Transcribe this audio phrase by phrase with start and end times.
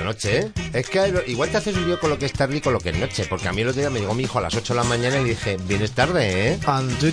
[0.00, 0.52] la noche, ¿eh?
[0.72, 2.80] Es que igual te haces un lío con lo que es tarde y con lo
[2.80, 4.54] que es noche, porque a mí el otro día me llegó mi hijo a las
[4.54, 6.60] 8 de la mañana y dije, vienes tarde, ¿eh?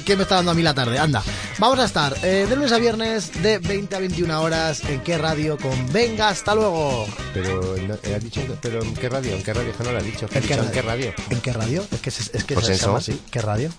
[0.06, 0.98] ¿Qué me está dando a mí la tarde?
[0.98, 1.22] Anda.
[1.60, 5.18] Vamos a estar eh, de lunes a viernes de 20 a 21 horas en qué
[5.18, 7.06] radio con Venga, hasta luego.
[7.34, 9.36] Pero, eh, ¿has dicho, pero ¿en qué radio?
[9.36, 9.78] ¿En qué radio?
[9.78, 10.28] Que no lo has dicho.
[10.32, 11.14] ¿En, qué radio?
[11.30, 11.86] ¿En qué radio?
[11.92, 13.22] Es que, es, que pues se llama así.
[13.32, 13.70] ¿Qué radio?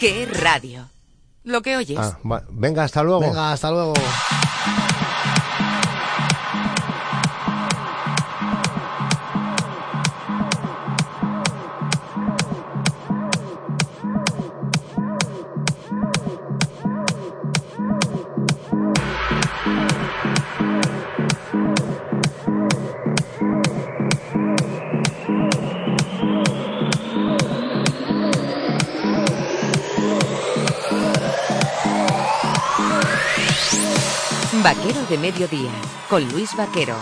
[0.00, 0.88] ¿Qué radio?
[1.42, 1.98] Lo que oyes.
[1.98, 2.18] Ah,
[2.50, 3.20] venga, hasta luego.
[3.20, 3.94] Venga, hasta luego.
[35.24, 35.72] Mediodía,
[36.10, 36.98] con Luis Vaquero.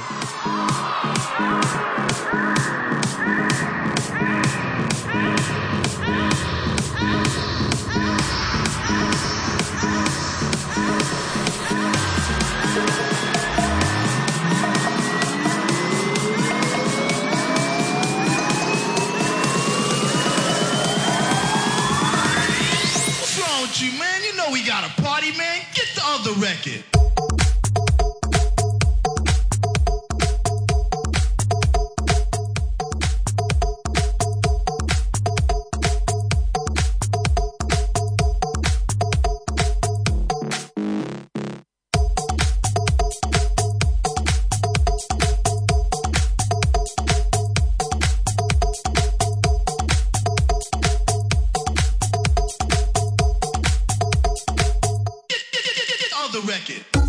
[56.32, 57.01] The record.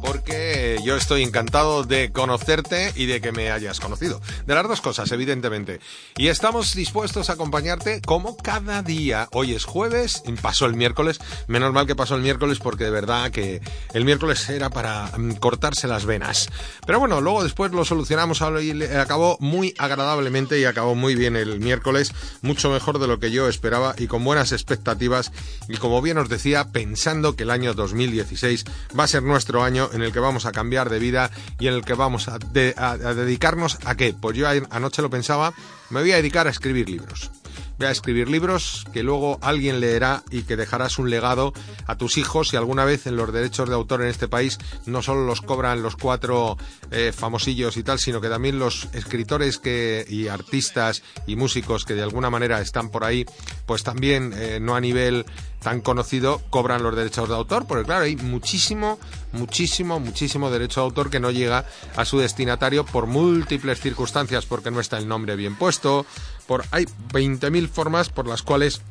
[0.00, 4.20] Porque yo estoy encantado de conocerte y de que me hayas conocido.
[4.46, 5.80] De las dos cosas, evidentemente.
[6.16, 9.28] Y estamos dispuestos a acompañarte como cada día.
[9.32, 11.20] Hoy es jueves, pasó el miércoles.
[11.46, 13.60] Menos mal que pasó el miércoles porque de verdad que
[13.92, 16.48] el miércoles era para mm, cortarse las venas.
[16.86, 21.60] Pero bueno, luego después lo solucionamos y acabó muy agradablemente y acabó muy bien el
[21.60, 22.12] miércoles,
[22.42, 25.32] mucho mejor de lo que yo esperaba y con buenas expectativas
[25.68, 28.64] y como bien os decía, pensando que el año 2016
[28.98, 31.74] va a ser nuestro año en el que vamos a cambiar de vida y en
[31.74, 32.38] el que vamos a,
[32.76, 34.14] a- a dedicarnos a qué.
[34.18, 35.52] Pues yo anoche lo pensaba,
[35.90, 37.30] me voy a dedicar a escribir libros.
[37.76, 41.52] Voy a escribir libros que luego alguien leerá y que dejarás un legado
[41.86, 42.48] a tus hijos.
[42.48, 45.82] Si alguna vez en los derechos de autor en este país no solo los cobran
[45.82, 46.56] los cuatro
[46.92, 51.94] eh, famosillos y tal, sino que también los escritores que, y artistas y músicos que
[51.94, 53.26] de alguna manera están por ahí,
[53.66, 55.26] pues también eh, no a nivel
[55.64, 58.98] tan conocido cobran los derechos de autor, porque claro, hay muchísimo,
[59.32, 61.64] muchísimo, muchísimo derecho de autor que no llega
[61.96, 66.04] a su destinatario por múltiples circunstancias, porque no está el nombre bien puesto,
[66.46, 68.82] por hay 20.000 formas por las cuales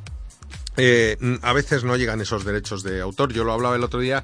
[0.77, 3.31] eh, a veces no llegan esos derechos de autor.
[3.33, 4.23] Yo lo hablaba el otro día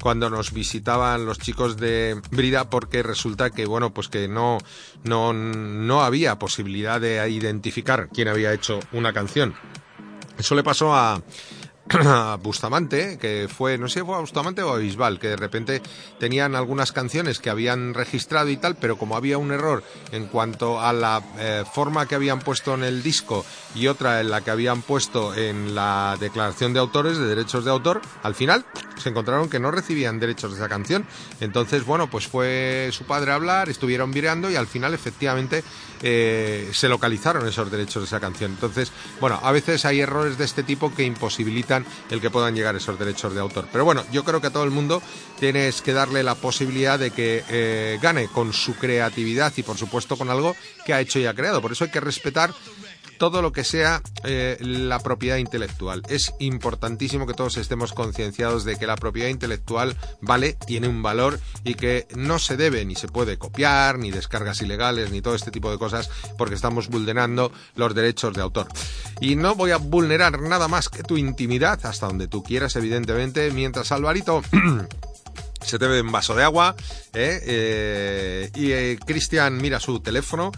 [0.00, 4.58] cuando nos visitaban los chicos de Brida porque resulta que bueno pues que no
[5.02, 9.54] no no había posibilidad de identificar quién había hecho una canción.
[10.38, 11.20] Eso le pasó a
[11.90, 15.36] a Bustamante, que fue, no sé si fue a Bustamante o a Bisbal, que de
[15.36, 15.82] repente
[16.18, 19.82] tenían algunas canciones que habían registrado y tal, pero como había un error
[20.12, 23.44] en cuanto a la eh, forma que habían puesto en el disco
[23.74, 27.70] y otra en la que habían puesto en la declaración de autores, de derechos de
[27.70, 28.64] autor, al final
[28.96, 31.06] se encontraron que no recibían derechos de esa canción.
[31.40, 35.62] Entonces, bueno, pues fue su padre a hablar, estuvieron virando y al final efectivamente
[36.02, 38.52] eh, se localizaron esos derechos de esa canción.
[38.52, 42.76] Entonces, bueno, a veces hay errores de este tipo que imposibilitan el que puedan llegar
[42.76, 43.68] esos derechos de autor.
[43.70, 45.02] Pero bueno, yo creo que a todo el mundo
[45.38, 50.16] tienes que darle la posibilidad de que eh, gane con su creatividad y por supuesto
[50.16, 50.54] con algo
[50.84, 51.60] que ha hecho y ha creado.
[51.60, 52.52] Por eso hay que respetar
[53.18, 56.02] todo lo que sea eh, la propiedad intelectual.
[56.08, 61.40] Es importantísimo que todos estemos concienciados de que la propiedad intelectual vale, tiene un valor
[61.64, 65.50] y que no se debe ni se puede copiar, ni descargas ilegales, ni todo este
[65.50, 68.68] tipo de cosas, porque estamos vulnerando los derechos de autor.
[69.20, 73.50] Y no voy a vulnerar nada más que tu intimidad, hasta donde tú quieras, evidentemente,
[73.50, 74.42] mientras Alvarito...
[75.60, 76.76] se te bebe un vaso de agua
[77.12, 77.40] ¿eh?
[77.44, 80.52] Eh, y Cristian mira su teléfono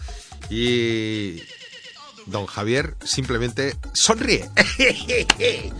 [0.49, 1.41] y
[2.31, 4.49] don Javier simplemente sonríe.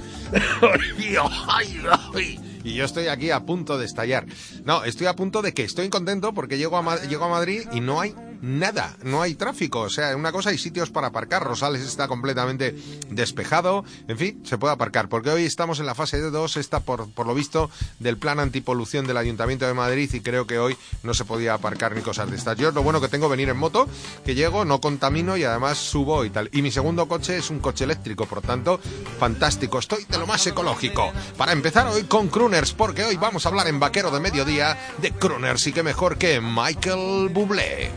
[2.64, 4.26] y yo estoy aquí a punto de estallar.
[4.66, 7.80] No, estoy a punto de que estoy contento porque llego a, llego a Madrid y
[7.80, 9.82] no hay nada, no hay tráfico.
[9.82, 11.44] O sea, una cosa hay sitios para aparcar.
[11.44, 12.76] Rosales está completamente
[13.10, 13.86] despejado.
[14.08, 15.10] En fin, se puede aparcar.
[15.10, 19.08] Porque hoy estamos en la fase 2, está por, por lo visto del plan antipolución
[19.08, 22.38] del Ayuntamiento de Madrid y creo que hoy no se podía aparcar ni cosas de
[22.38, 22.58] estas.
[22.58, 23.88] Yo lo bueno que tengo venir en moto,
[24.26, 26.50] que llego, no contamino y además subo y tal.
[26.52, 28.80] Y mi segundo coche es un coche eléctrico, por tanto,
[29.20, 29.80] fantástico.
[29.80, 31.12] Estoy de lo más ecológico.
[31.38, 35.12] Para empezar hoy con crooners, porque hoy vamos a hablar en Vaquero de Mediodía de
[35.12, 37.92] crooners y que mejor que Michael Bublé.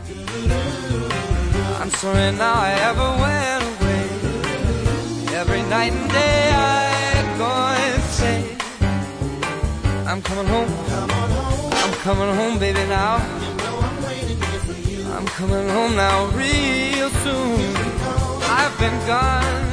[1.79, 4.03] I'm sorry now I ever went away.
[5.41, 7.51] Every night and day I go
[7.83, 8.37] and say,
[10.09, 10.71] I'm coming home.
[11.81, 13.15] I'm coming home, baby, now.
[15.15, 17.75] I'm coming home now, real soon.
[18.59, 19.71] I've been gone.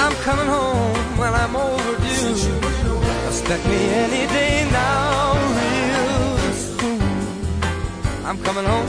[0.00, 2.36] I'm coming home when I'm overdue.
[3.28, 5.23] Expect me any day now,
[8.26, 8.88] I'm coming home.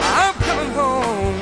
[0.00, 1.34] I'm coming home.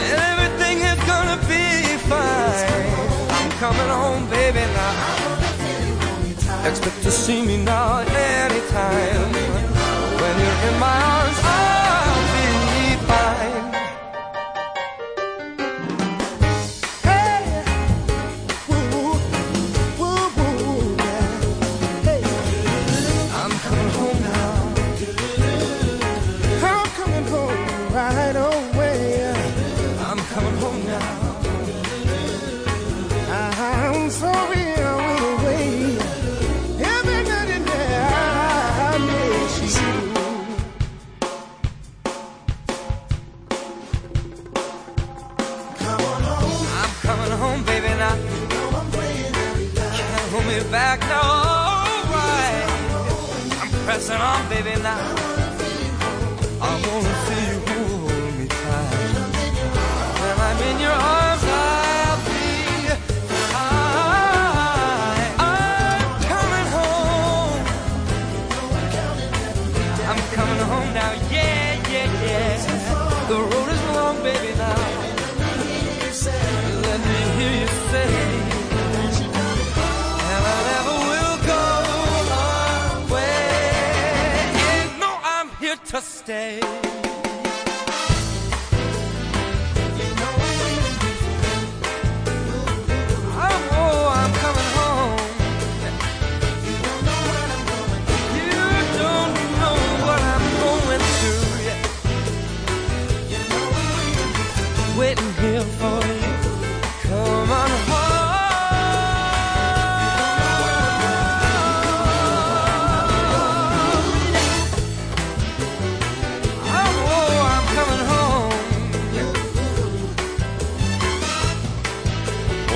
[0.00, 2.86] And everything is gonna be fine.
[3.36, 5.26] I'm coming home, baby, now.
[6.66, 9.32] Expect to see me now anytime.
[10.20, 11.25] When you're in my arms,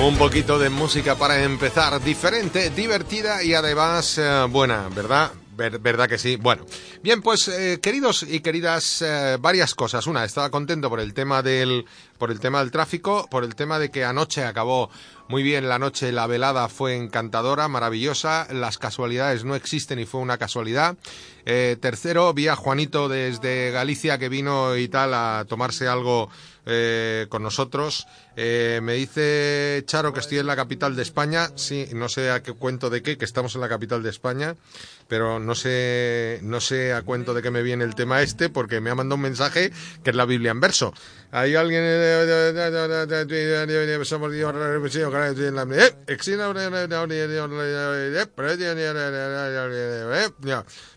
[0.01, 5.31] Un poquito de música para empezar, diferente, divertida y además eh, buena, ¿verdad?
[5.55, 6.37] Ver- ¿Verdad que sí?
[6.37, 6.65] Bueno,
[7.03, 10.07] bien, pues eh, queridos y queridas, eh, varias cosas.
[10.07, 11.85] Una, estaba contento por el tema del,
[12.17, 14.89] por el tema del tráfico, por el tema de que anoche acabó
[15.27, 18.47] Muy bien, la noche, la velada fue encantadora, maravillosa.
[18.51, 20.97] Las casualidades no existen y fue una casualidad.
[21.45, 26.29] Tercero, vi a Juanito desde Galicia que vino y tal a tomarse algo
[26.65, 28.07] eh, con nosotros.
[28.35, 31.49] Eh, me dice Charo que estoy en la capital de España.
[31.55, 34.55] Sí, no sé a qué cuento de qué, que estamos en la capital de España,
[35.11, 38.79] pero no sé, no sé a cuento de qué me viene el tema este, porque
[38.79, 39.73] me ha mandado un mensaje
[40.05, 40.93] que es la Biblia en verso.
[41.31, 41.83] Hay alguien.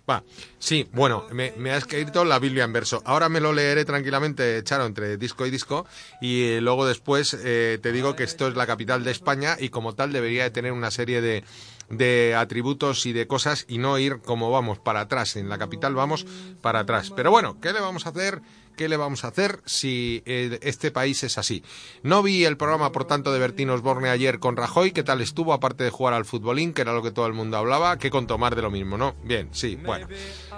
[0.08, 0.22] Va,
[0.58, 3.02] sí, bueno, me, me ha escrito la Biblia en verso.
[3.06, 5.86] Ahora me lo leeré tranquilamente, Charo, entre disco y disco,
[6.20, 9.70] y eh, luego después eh, te digo que esto es la capital de España y
[9.70, 11.42] como tal debería de tener una serie de,
[11.88, 15.36] de atributos y de cosas y no ir como vamos para atrás.
[15.36, 16.26] En la capital vamos
[16.60, 17.12] para atrás.
[17.14, 18.42] Pero bueno, ¿qué le vamos a hacer?
[18.76, 21.62] ¿Qué le vamos a hacer si eh, este país es así?
[22.02, 24.90] No vi el programa, por tanto, de Bertín Osborne ayer con Rajoy.
[24.90, 25.52] ¿Qué tal estuvo?
[25.52, 28.26] Aparte de jugar al futbolín, que era lo que todo el mundo hablaba, que con
[28.26, 29.14] tomar de lo mismo, ¿no?
[29.22, 30.08] Bien, sí, bueno.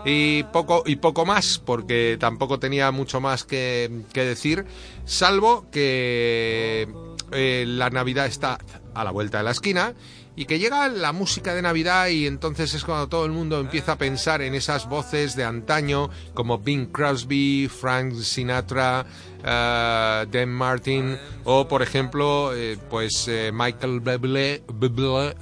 [0.06, 4.64] Y poco, y poco más, porque tampoco tenía mucho más que, que decir,
[5.04, 6.88] salvo que
[7.32, 8.58] eh, la Navidad está
[8.94, 9.94] a la vuelta de la esquina
[10.36, 13.92] y que llega la música de Navidad y entonces es cuando todo el mundo empieza
[13.92, 19.06] a pensar en esas voces de antaño como Bing Crosby, Frank Sinatra,
[19.46, 24.62] uh, Dan Martin o por ejemplo eh, pues eh, Michael Bublé,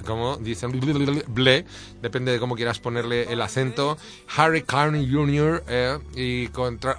[0.05, 1.65] como dicen Bublé,
[2.01, 3.97] depende de cómo quieras ponerle el acento,
[4.37, 5.63] Harry Carney Jr.
[5.67, 6.97] eh, y contra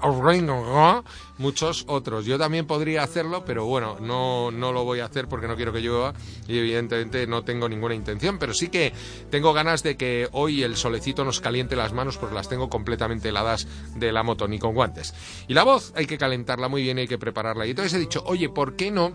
[1.39, 2.25] muchos otros.
[2.25, 5.73] Yo también podría hacerlo, pero bueno, no, no lo voy a hacer porque no quiero
[5.73, 6.15] que llueva
[6.49, 8.93] y evidentemente no tengo ninguna intención, pero sí que
[9.31, 13.29] tengo ganas de que hoy el solecito nos caliente las manos porque las tengo completamente
[13.29, 15.15] heladas de la moto, ni con guantes.
[15.47, 17.67] Y la voz hay que calentarla muy bien, hay que prepararla.
[17.67, 19.13] Y entonces he dicho, oye, ¿por qué no?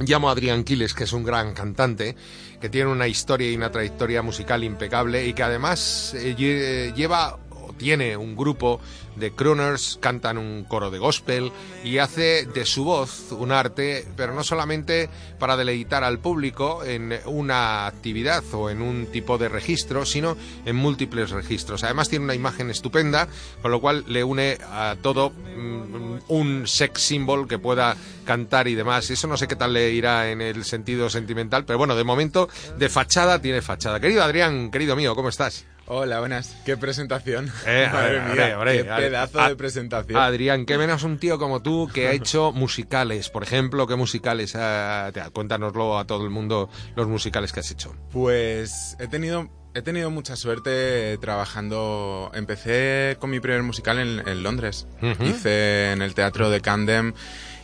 [0.00, 2.14] Llamo a Adrián Quiles, que es un gran cantante,
[2.60, 7.36] que tiene una historia y una trayectoria musical impecable y que además eh, lle- lleva
[7.78, 8.80] tiene un grupo
[9.16, 11.50] de crooners, cantan un coro de gospel
[11.84, 15.08] y hace de su voz un arte, pero no solamente
[15.38, 20.76] para deleitar al público en una actividad o en un tipo de registro, sino en
[20.76, 21.84] múltiples registros.
[21.84, 23.28] Además tiene una imagen estupenda,
[23.62, 28.74] con lo cual le une a todo mm, un sex symbol que pueda cantar y
[28.74, 29.10] demás.
[29.10, 32.48] Eso no sé qué tal le irá en el sentido sentimental, pero bueno, de momento
[32.76, 34.00] de fachada tiene fachada.
[34.00, 35.64] Querido Adrián, querido mío, ¿cómo estás?
[35.90, 36.54] Hola, buenas.
[36.66, 37.50] Qué presentación.
[37.66, 40.20] Eh, Madre mía, qué pedazo de presentación.
[40.20, 43.30] Adrián, qué menos un tío como tú que ha hecho musicales.
[43.30, 44.52] Por ejemplo, ¿qué musicales?
[44.52, 47.94] te- cuéntanoslo a todo el mundo, los musicales que has hecho.
[48.10, 52.30] Pues he tenido, he tenido mucha suerte trabajando.
[52.34, 54.86] Empecé con mi primer musical en, en Londres.
[55.24, 57.14] Hice en el teatro de Camden.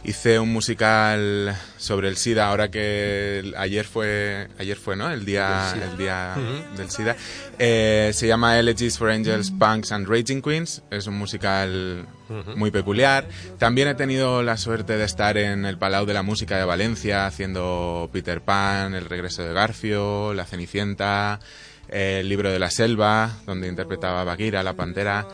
[0.07, 5.11] Hice un musical sobre el SIDA, ahora que ayer fue, ayer fue, ¿no?
[5.11, 6.37] El día, el día
[6.77, 7.17] del SIDA.
[7.59, 10.83] Eh, se llama Elegies for Angels, Punks and Raging Queens.
[10.91, 12.07] Es un musical
[12.55, 13.27] muy peculiar.
[13.59, 17.27] También he tenido la suerte de estar en el Palau de la Música de Valencia
[17.27, 21.41] haciendo Peter Pan, El regreso de Garfio, La Cenicienta,
[21.89, 25.27] El libro de la selva, donde interpretaba a Bagheera, la pantera.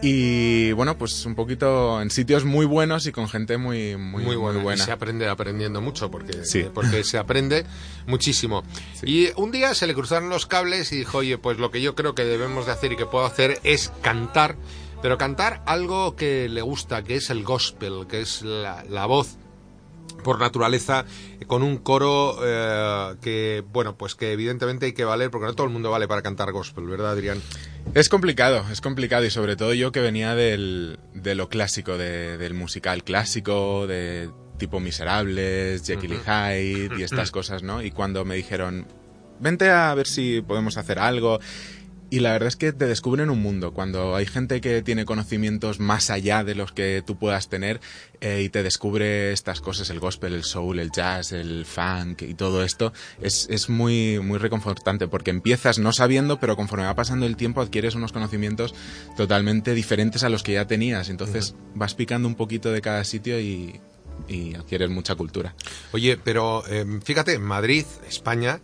[0.00, 4.36] Y bueno, pues un poquito en sitios muy buenos y con gente muy, muy, muy
[4.36, 4.74] buena.
[4.74, 6.66] Y se aprende aprendiendo mucho porque, Sí.
[6.72, 7.66] porque se aprende
[8.06, 8.62] muchísimo.
[9.02, 11.96] Y un día se le cruzaron los cables y dijo, oye, pues lo que yo
[11.96, 14.56] creo que debemos de hacer y que puedo hacer es cantar,
[15.02, 19.36] pero cantar algo que le gusta, que es el gospel, que es la, la voz
[20.24, 21.04] por naturaleza
[21.46, 25.66] con un coro eh, que bueno pues que evidentemente hay que valer porque no todo
[25.66, 27.40] el mundo vale para cantar gospel verdad Adrián
[27.94, 32.36] Es complicado, es complicado y sobre todo yo que venía del, de lo clásico, de-
[32.36, 37.80] del musical clásico, de tipo Miserables, Jekyll y Hyde y estas cosas, ¿no?
[37.82, 38.86] Y cuando me dijeron,
[39.40, 41.38] vente a ver si podemos hacer algo.
[42.10, 43.72] Y la verdad es que te descubren un mundo.
[43.72, 47.80] Cuando hay gente que tiene conocimientos más allá de los que tú puedas tener
[48.20, 52.32] eh, y te descubre estas cosas, el gospel, el soul, el jazz, el funk y
[52.32, 57.26] todo esto, es, es muy, muy reconfortante porque empiezas no sabiendo, pero conforme va pasando
[57.26, 58.74] el tiempo adquieres unos conocimientos
[59.16, 61.10] totalmente diferentes a los que ya tenías.
[61.10, 63.80] Entonces vas picando un poquito de cada sitio y,
[64.28, 65.54] y adquieres mucha cultura.
[65.92, 68.60] Oye, pero eh, fíjate, Madrid, España,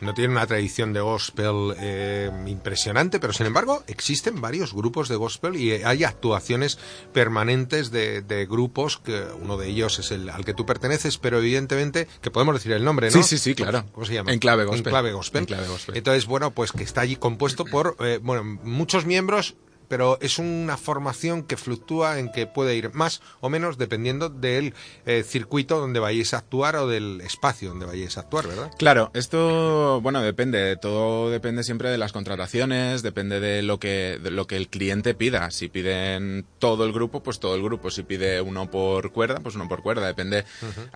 [0.00, 5.16] no tiene una tradición de gospel eh, impresionante, pero sin embargo existen varios grupos de
[5.16, 6.78] gospel y hay actuaciones
[7.12, 11.38] permanentes de, de grupos, que uno de ellos es el al que tú perteneces, pero
[11.38, 13.12] evidentemente, que podemos decir el nombre, ¿no?
[13.12, 13.84] Sí, sí, sí, claro.
[13.92, 14.32] ¿Cómo se llama?
[14.32, 14.86] Enclave Gospel.
[14.86, 15.42] Enclave Gospel.
[15.42, 15.96] Enclave Gospel.
[15.96, 19.56] Entonces, bueno, pues que está allí compuesto por, eh, bueno, muchos miembros
[19.88, 24.74] pero es una formación que fluctúa en que puede ir más o menos dependiendo del
[25.04, 28.70] eh, circuito donde vayáis a actuar o del espacio donde vayáis a actuar, ¿verdad?
[28.78, 34.30] Claro, esto, bueno, depende, todo depende siempre de las contrataciones, depende de lo que, de
[34.30, 35.50] lo que el cliente pida.
[35.50, 37.90] Si piden todo el grupo, pues todo el grupo.
[37.90, 40.06] Si pide uno por cuerda, pues uno por cuerda.
[40.06, 40.44] Depende.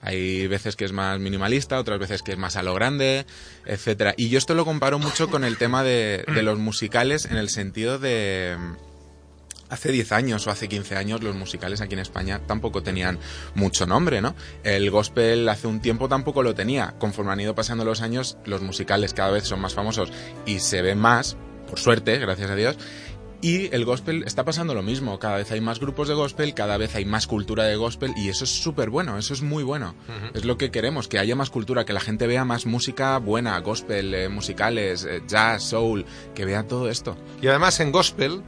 [0.00, 3.26] Hay veces que es más minimalista, otras veces que es más a lo grande,
[3.66, 4.14] etcétera.
[4.16, 7.48] Y yo esto lo comparo mucho con el tema de, de los musicales en el
[7.50, 8.56] sentido de
[9.70, 13.18] hace 10 años o hace 15 años los musicales aquí en España tampoco tenían
[13.54, 14.34] mucho nombre, ¿no?
[14.62, 16.94] El gospel hace un tiempo tampoco lo tenía.
[16.98, 20.12] Conforme han ido pasando los años, los musicales cada vez son más famosos
[20.44, 21.36] y se ven más,
[21.68, 22.76] por suerte, gracias a Dios.
[23.42, 25.18] Y el gospel está pasando lo mismo.
[25.18, 28.28] Cada vez hay más grupos de gospel, cada vez hay más cultura de gospel y
[28.28, 29.94] eso es súper bueno, eso es muy bueno.
[30.34, 33.58] Es lo que queremos, que haya más cultura, que la gente vea más música buena,
[33.60, 37.16] gospel, eh, musicales, eh, jazz, soul, que vea todo esto.
[37.40, 38.42] Y además en gospel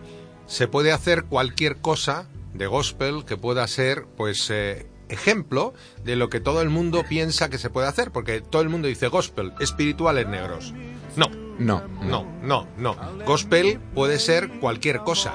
[0.47, 6.31] se puede hacer cualquier cosa de gospel que pueda ser, pues, eh, ejemplo de lo
[6.31, 9.53] que todo el mundo piensa que se puede hacer, porque todo el mundo dice gospel,
[9.61, 10.73] espirituales negros.
[11.17, 11.27] No,
[11.59, 12.97] No, no, no, no.
[13.27, 15.35] Gospel puede ser cualquier cosa.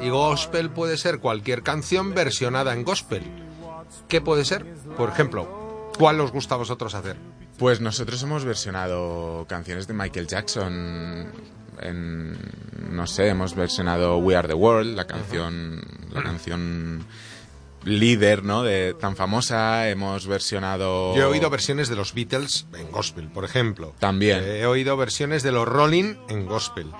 [0.00, 3.22] Y gospel puede ser cualquier canción versionada en gospel.
[4.08, 4.64] ¿Qué puede ser?
[4.96, 7.16] Por ejemplo, ¿cuál os gusta a vosotros hacer?
[7.58, 11.30] Pues nosotros hemos versionado canciones de Michael Jackson.
[11.80, 12.36] En,
[12.90, 15.80] no sé, hemos versionado We Are the World, la canción,
[16.12, 17.04] la canción
[17.84, 18.62] líder, ¿no?
[18.62, 19.88] De tan famosa.
[19.88, 21.14] Hemos versionado.
[21.16, 23.94] Yo he oído versiones de los Beatles en gospel, por ejemplo.
[23.98, 24.40] También.
[24.42, 26.90] Eh, He oído versiones de los Rolling en gospel.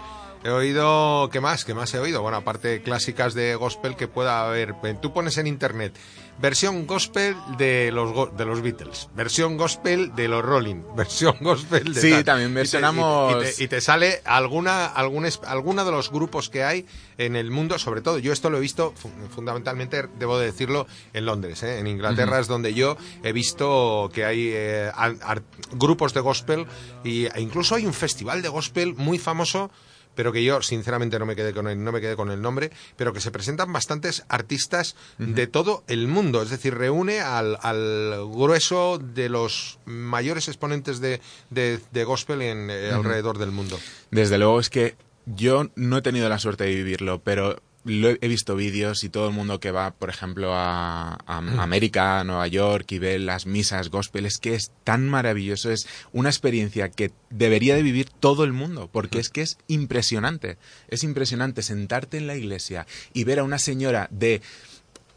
[0.43, 1.67] He oído, ¿qué más?
[1.67, 2.23] ¿Qué más he oído?
[2.23, 4.75] Bueno, aparte de clásicas de gospel que pueda haber.
[5.03, 5.93] Tú pones en internet
[6.41, 11.93] versión gospel de los, go- de los Beatles, versión gospel de los Rolling, versión gospel
[11.95, 12.25] de Sí, tal.
[12.25, 16.49] también y te- versionamos- Y te, y te sale alguna, algún alguna de los grupos
[16.49, 16.87] que hay
[17.19, 20.87] en el mundo, sobre todo, yo esto lo he visto fu- fundamentalmente, debo de decirlo,
[21.13, 21.63] en Londres.
[21.63, 21.79] ¿eh?
[21.79, 25.43] En Inglaterra es donde yo he visto que hay eh, ar- ar-
[25.73, 26.67] grupos de gospel
[27.05, 29.71] y, e incluso hay un festival de gospel muy famoso
[30.15, 32.71] pero que yo sinceramente no me quedé con el, no me quedé con el nombre,
[32.97, 38.27] pero que se presentan bastantes artistas de todo el mundo, es decir, reúne al, al
[38.31, 43.79] grueso de los mayores exponentes de, de- de gospel en, eh, alrededor del mundo.
[44.11, 44.97] Desde luego es que
[45.27, 49.09] yo no he tenido la suerte de vivirlo, pero lo he, he visto vídeos y
[49.09, 53.19] todo el mundo que va, por ejemplo, a, a América, a Nueva York y ve
[53.19, 58.09] las misas gospel, es que es tan maravilloso, es una experiencia que debería de vivir
[58.09, 63.25] todo el mundo, porque es que es impresionante, es impresionante sentarte en la iglesia y
[63.25, 64.43] ver a una señora de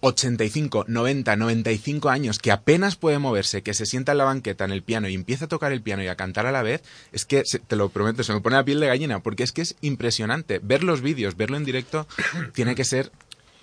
[0.05, 4.71] 85, 90, 95 años que apenas puede moverse, que se sienta en la banqueta en
[4.71, 7.23] el piano y empieza a tocar el piano y a cantar a la vez, es
[7.23, 9.75] que, te lo prometo, se me pone la piel de gallina, porque es que es
[9.79, 10.59] impresionante.
[10.61, 12.05] Ver los vídeos, verlo en directo,
[12.53, 13.13] tiene que ser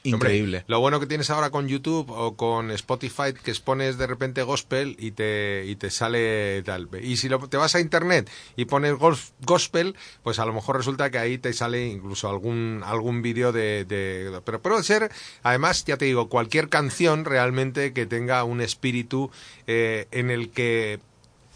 [0.04, 0.64] Hombre, increíble.
[0.66, 4.96] lo bueno que tienes ahora con YouTube o con Spotify, que expones de repente gospel
[4.98, 6.88] y te, y te sale tal.
[7.02, 10.76] Y si lo- te vas a internet y pones gos- gospel, pues a lo mejor
[10.76, 15.10] resulta que ahí te sale incluso algún, algún vídeo de, de- Pero puede ser,
[15.42, 19.30] además, ya te digo, cualquier canción realmente que tenga un espíritu
[19.66, 20.98] eh, en el que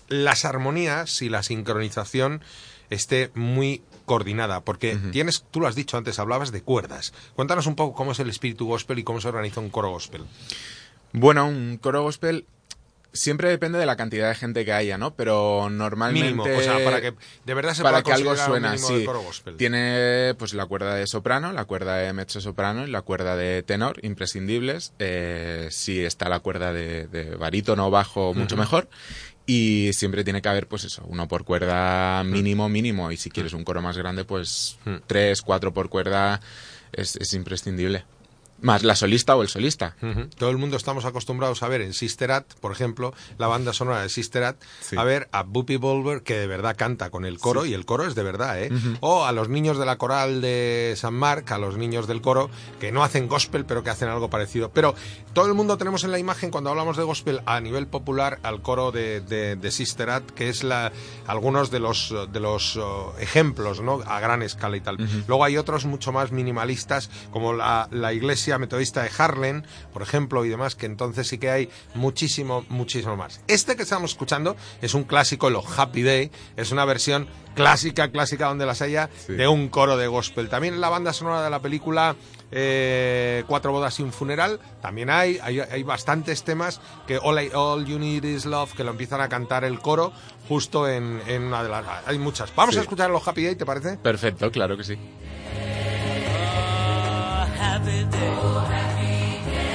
[0.09, 2.43] las armonías y la sincronización
[2.91, 7.13] esté muy coordinada, porque tienes, tú lo has dicho antes, hablabas de cuerdas.
[7.35, 10.25] Cuéntanos un poco cómo es el espíritu gospel y cómo se organiza un coro gospel.
[11.13, 12.47] Bueno, un coro gospel
[13.15, 15.15] siempre depende de la cantidad de gente que haya, ¿no?
[15.15, 16.33] Pero normalmente...
[16.33, 17.15] Mínimo, o sea, para que
[17.45, 19.57] de verdad se para pueda que algo suena sí de coro gospel.
[19.57, 23.63] tiene pues la cuerda de soprano la cuerda de mezzo soprano y la cuerda de
[23.63, 28.89] tenor imprescindibles eh, si está la cuerda de, de barítono bajo mucho mejor
[29.47, 33.53] y siempre tiene que haber pues eso uno por cuerda mínimo mínimo y si quieres
[33.53, 36.41] un coro más grande pues tres cuatro por cuerda
[36.93, 38.05] es, es imprescindible
[38.61, 39.97] más la solista o el solista.
[40.39, 44.01] Todo el mundo estamos acostumbrados a ver en Sister Act, por ejemplo, la banda sonora
[44.03, 44.97] de Sister Act, Sí.
[44.97, 48.07] a ver a Buppy Bolver que de verdad canta con el coro y el coro
[48.07, 48.71] es de verdad, ¿eh?
[49.01, 52.49] O a los niños de la coral de San Marc, a los niños del coro
[52.81, 54.71] que no hacen gospel pero que hacen algo parecido.
[54.71, 54.95] Pero
[55.35, 58.63] todo el mundo tenemos en la imagen cuando hablamos de gospel a nivel popular al
[58.63, 60.91] coro de, de- de Sister Act, que es la
[61.27, 64.01] algunos de los de los oh, ejemplos, ¿no?
[64.07, 64.97] A gran escala y tal.
[65.27, 69.63] Luego hay otros mucho más minimalistas como la, la iglesia metodista de Harlem,
[69.93, 73.41] por ejemplo, y demás, que entonces sí que hay muchísimo, muchísimo más.
[73.49, 78.47] Este que estamos escuchando es un clásico, lo Happy Day, es una versión clásica, clásica
[78.47, 80.49] donde las haya, de un coro de gospel.
[80.49, 82.17] También en la banda sonora de la película
[82.57, 87.51] eh, Cuatro bodas y un funeral, también hay, hay, hay bastantes temas que all, I-
[87.53, 90.13] All You Need Is Love, que lo empiezan a cantar el coro
[90.49, 91.85] justo en, en una de las...
[92.07, 92.55] Hay muchas.
[92.55, 92.79] Vamos Sí.
[92.79, 93.97] a escuchar los Happy Day, ¿te parece?
[93.97, 94.97] perfecto claro que sí
[97.75, 98.31] happy day.
[98.31, 99.19] Oh, happy
[99.51, 99.75] day.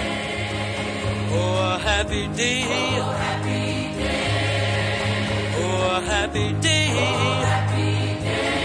[1.31, 2.63] Oh, a happy day.
[2.95, 3.63] Oh, happy
[3.99, 4.23] day.
[5.59, 6.87] Oh, a happy day.
[6.95, 8.55] Oh, happy day.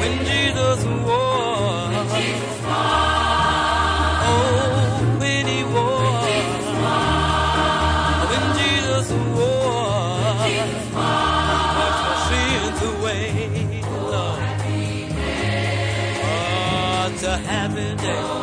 [0.00, 1.94] When Jesus was.
[2.16, 2.56] Jesus
[4.28, 4.40] Oh,
[5.20, 5.46] when.
[17.16, 18.35] When Jesus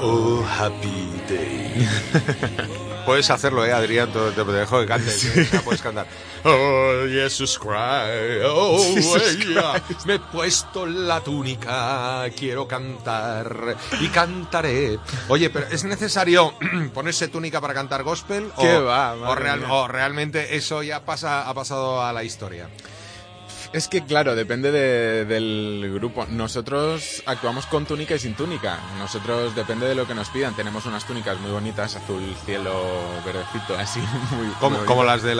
[0.00, 1.88] Oh, happy day.
[3.06, 5.50] Puedes hacerlo, eh, Adrián, te, dejo que cantes.
[5.50, 6.06] ya puedes cantar.
[6.44, 8.44] Oh, Jesus Christ.
[8.46, 8.78] Oh,
[9.16, 9.82] ella.
[10.04, 12.26] Me he puesto la túnica.
[12.38, 14.98] Quiero cantar y cantaré.
[15.28, 16.52] Oye, pero ¿es necesario
[16.94, 18.50] ponerse túnica para cantar gospel?
[18.60, 19.72] ¿Qué o, va, o, madre real- mía.
[19.72, 22.68] o realmente eso ya pasa, ha pasado a la historia?
[23.72, 26.24] Es que, claro, depende de- del grupo.
[26.30, 28.78] Nosotros actuamos con túnica y sin túnica.
[28.98, 30.54] Nosotros, depende de lo que nos pidan.
[30.56, 32.72] Tenemos unas túnicas muy bonitas, azul cielo,
[33.26, 34.00] verdecito, así,
[34.36, 35.38] muy Como, muy como las del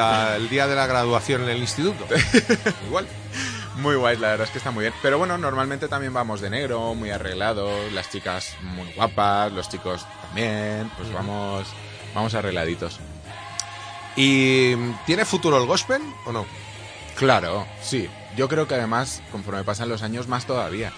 [0.50, 2.04] día de la graduación en el instituto.
[2.86, 3.06] Igual.
[3.76, 4.94] Muy guays, la verdad es que está muy bien.
[5.00, 10.04] Pero bueno, normalmente también vamos de negro, muy arreglados, las chicas muy guapas, los chicos
[10.22, 11.66] también, pues vamos,
[12.14, 12.98] vamos arregladitos.
[14.16, 14.74] ¿Y
[15.06, 16.44] tiene futuro el gospel o no?
[17.18, 18.08] Claro, sí.
[18.36, 20.92] Yo creo que además, conforme pasan los años, más todavía.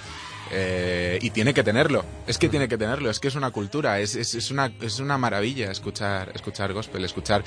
[0.53, 2.05] Eh, y tiene que tenerlo.
[2.27, 3.09] Es que tiene que tenerlo.
[3.09, 4.01] Es que es una cultura.
[4.01, 7.45] Es, es, es una, es una maravilla escuchar, escuchar gospel, escuchar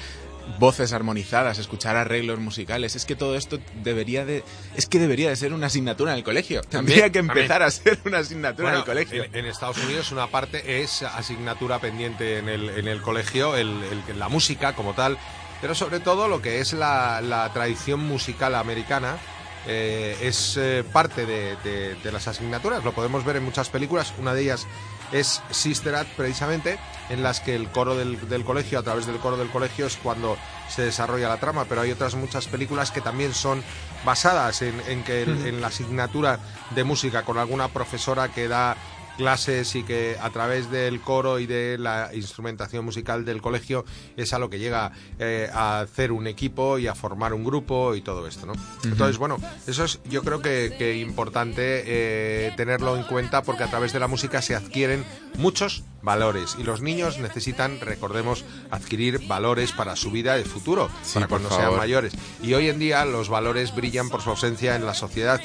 [0.58, 2.96] voces armonizadas, escuchar arreglos musicales.
[2.96, 4.44] Es que todo esto debería de,
[4.76, 6.62] es que debería de ser una asignatura en el colegio.
[6.62, 9.24] Tendría que empezar a ser una asignatura en el colegio.
[9.26, 13.70] En, en Estados Unidos una parte es asignatura pendiente en el, en el colegio, el,
[14.08, 15.18] el- la música como tal,
[15.64, 19.16] pero sobre todo lo que es la, la tradición musical americana.
[19.66, 24.14] eh, es eh, parte de, de- de las asignaturas, lo podemos ver en muchas películas,
[24.20, 24.68] una de ellas
[25.14, 26.78] es Sister Act precisamente,
[27.10, 29.96] en las que el coro del, del colegio, a través del coro del colegio es
[29.96, 30.36] cuando
[30.70, 33.64] se desarrolla la trama, pero hay otras muchas películas que también son
[34.04, 36.40] basadas en, en que en la asignatura
[36.72, 38.76] de música con alguna profesora que da
[39.18, 43.86] clases y que a través del coro y de la instrumentación musical del colegio
[44.18, 47.96] es a lo que llega eh, a hacer un equipo y a formar un grupo
[47.96, 48.54] y todo esto, ¿no?
[48.84, 53.68] Entonces, bueno, eso es yo creo que, que importante eh, tenerlo en cuenta porque a
[53.68, 55.06] través de la música se adquieren
[55.38, 61.16] muchos valores y los niños necesitan, recordemos, adquirir valores para su vida de futuro, Sí,
[61.16, 62.14] para cuando sean mayores.
[62.42, 65.40] Y hoy en día los valores brillan por su ausencia en la sociedad,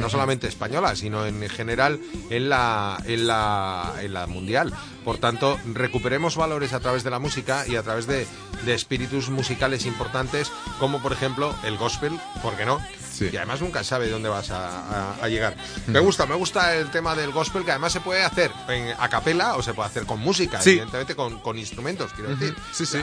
[0.00, 4.72] no solamente española, sino en general en la, en la, en la mundial.
[5.04, 8.26] Por tanto, recuperemos valores a través de la música y a través de,
[8.64, 12.80] de espíritus musicales importantes, como por ejemplo el gospel, ¿por qué no?
[13.12, 13.30] Sí.
[13.32, 15.56] Y además nunca sabe dónde vas a, a- a llegar.
[15.86, 19.08] Me gusta, me gusta el tema del gospel, que además se puede hacer en, a
[19.08, 20.70] capela o se puede hacer con música, Sí.
[20.70, 22.54] evidentemente con, con instrumentos, quiero decir.
[22.72, 22.98] Sí, sí.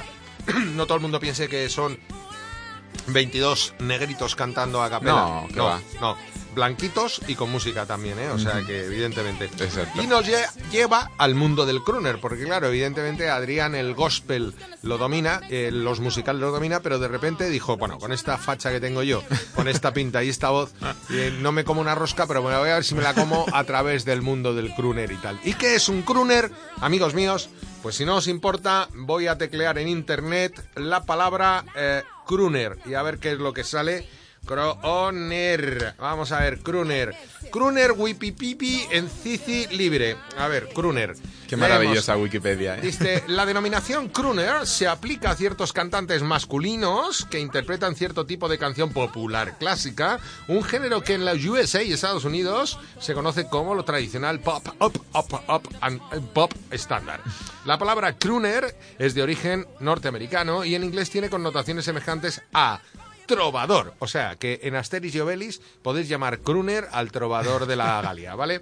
[0.75, 1.97] no todo el mundo piense que son
[3.07, 5.13] 22 negritos cantando a capela.
[5.13, 5.81] No, no, va.
[5.99, 6.17] no.
[6.53, 8.29] Blanquitos y con música también, ¿eh?
[8.29, 9.45] O sea que evidentemente.
[9.45, 10.01] Exacto.
[10.01, 14.97] Y nos lle- lleva al mundo del crooner, porque claro, evidentemente Adrián el gospel lo
[14.97, 18.79] domina, eh, los musicales lo domina, pero de repente dijo, bueno, con esta facha que
[18.79, 19.23] tengo yo,
[19.55, 20.73] con esta pinta y esta voz,
[21.11, 23.45] eh, no me como una rosca, pero bueno, voy a ver si me la como
[23.51, 25.39] a través del mundo del crooner y tal.
[25.43, 27.49] ¿Y qué es un crooner, amigos míos?
[27.81, 32.93] Pues si no os importa, voy a teclear en internet la palabra eh, crooner y
[32.93, 34.07] a ver qué es lo que sale.
[34.45, 35.95] Crooner.
[35.97, 37.15] Vamos a ver, crooner.
[37.49, 40.17] Crooner wipipipi en Cici libre.
[40.37, 41.15] A ver, crooner.
[41.47, 41.69] Qué Leemos.
[41.69, 42.77] maravillosa Wikipedia.
[42.77, 42.81] ¿eh?
[42.81, 48.57] Dice, la denominación crooner se aplica a ciertos cantantes masculinos que interpretan cierto tipo de
[48.57, 53.75] canción popular clásica, un género que en la USA y Estados Unidos se conoce como
[53.75, 57.21] lo tradicional pop, up, up, up, and and pop estándar.
[57.65, 62.81] La palabra crooner es de origen norteamericano y en inglés tiene connotaciones semejantes a
[63.33, 63.93] trovador.
[63.99, 68.35] O sea, que en Asteris y Obelix podéis llamar crooner al trovador de la Galia,
[68.35, 68.61] ¿vale?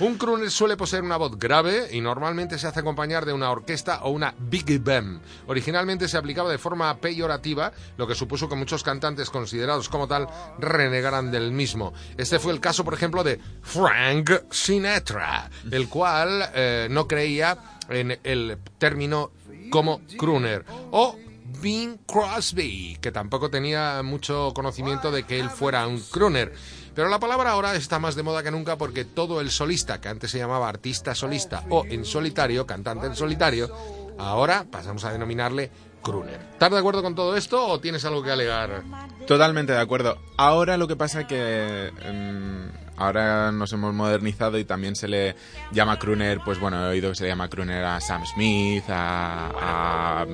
[0.00, 4.02] Un crooner suele poseer una voz grave y normalmente se hace acompañar de una orquesta
[4.02, 5.20] o una big band.
[5.46, 10.28] Originalmente se aplicaba de forma peyorativa, lo que supuso que muchos cantantes considerados como tal
[10.58, 11.92] renegaran del mismo.
[12.16, 18.18] Este fue el caso, por ejemplo, de Frank Sinatra, el cual eh, no creía en
[18.22, 19.32] el término
[19.70, 20.64] como crooner.
[20.90, 21.16] O
[21.60, 26.52] Bing Crosby, que tampoco tenía mucho conocimiento de que él fuera un crooner.
[26.94, 30.08] Pero la palabra ahora está más de moda que nunca porque todo el solista, que
[30.08, 33.70] antes se llamaba artista solista o en solitario, cantante en solitario,
[34.18, 35.70] ahora pasamos a denominarle
[36.02, 36.40] crooner.
[36.52, 38.82] ¿Estás de acuerdo con todo esto o tienes algo que alegar?
[39.26, 40.18] Totalmente de acuerdo.
[40.36, 45.34] Ahora lo que pasa que em, ahora nos hemos modernizado y también se le
[45.72, 49.50] llama crooner, pues bueno, he oído que se le llama crooner a Sam Smith, a,
[49.50, 50.26] a-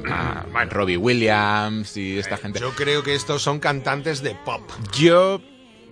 [0.54, 2.60] a Robbie Williams y esta gente.
[2.60, 4.60] Yo creo que estos son cantantes de pop.
[4.92, 5.40] Yo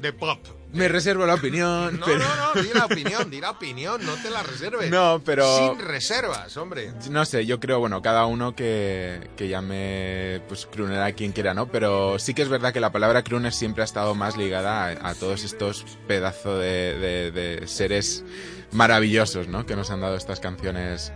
[0.01, 0.39] De pop.
[0.75, 2.19] Me reservo la opinión, No, pero...
[2.19, 4.91] no, no, di la opinión, di la opinión, no te la reserves.
[4.91, 6.93] No, pero- Sin reservas, hombre.
[7.11, 11.55] No sé, yo creo, bueno, cada uno que, que llame pues crooner a quien quiera,
[11.55, 11.67] ¿no?
[11.69, 15.09] Pero sí que es verdad que la palabra crooner siempre ha estado más ligada a,
[15.11, 18.25] a todos estos pedazos de, de- de seres
[18.73, 19.67] maravillosos, ¿no?
[19.67, 21.13] Que nos han dado estas canciones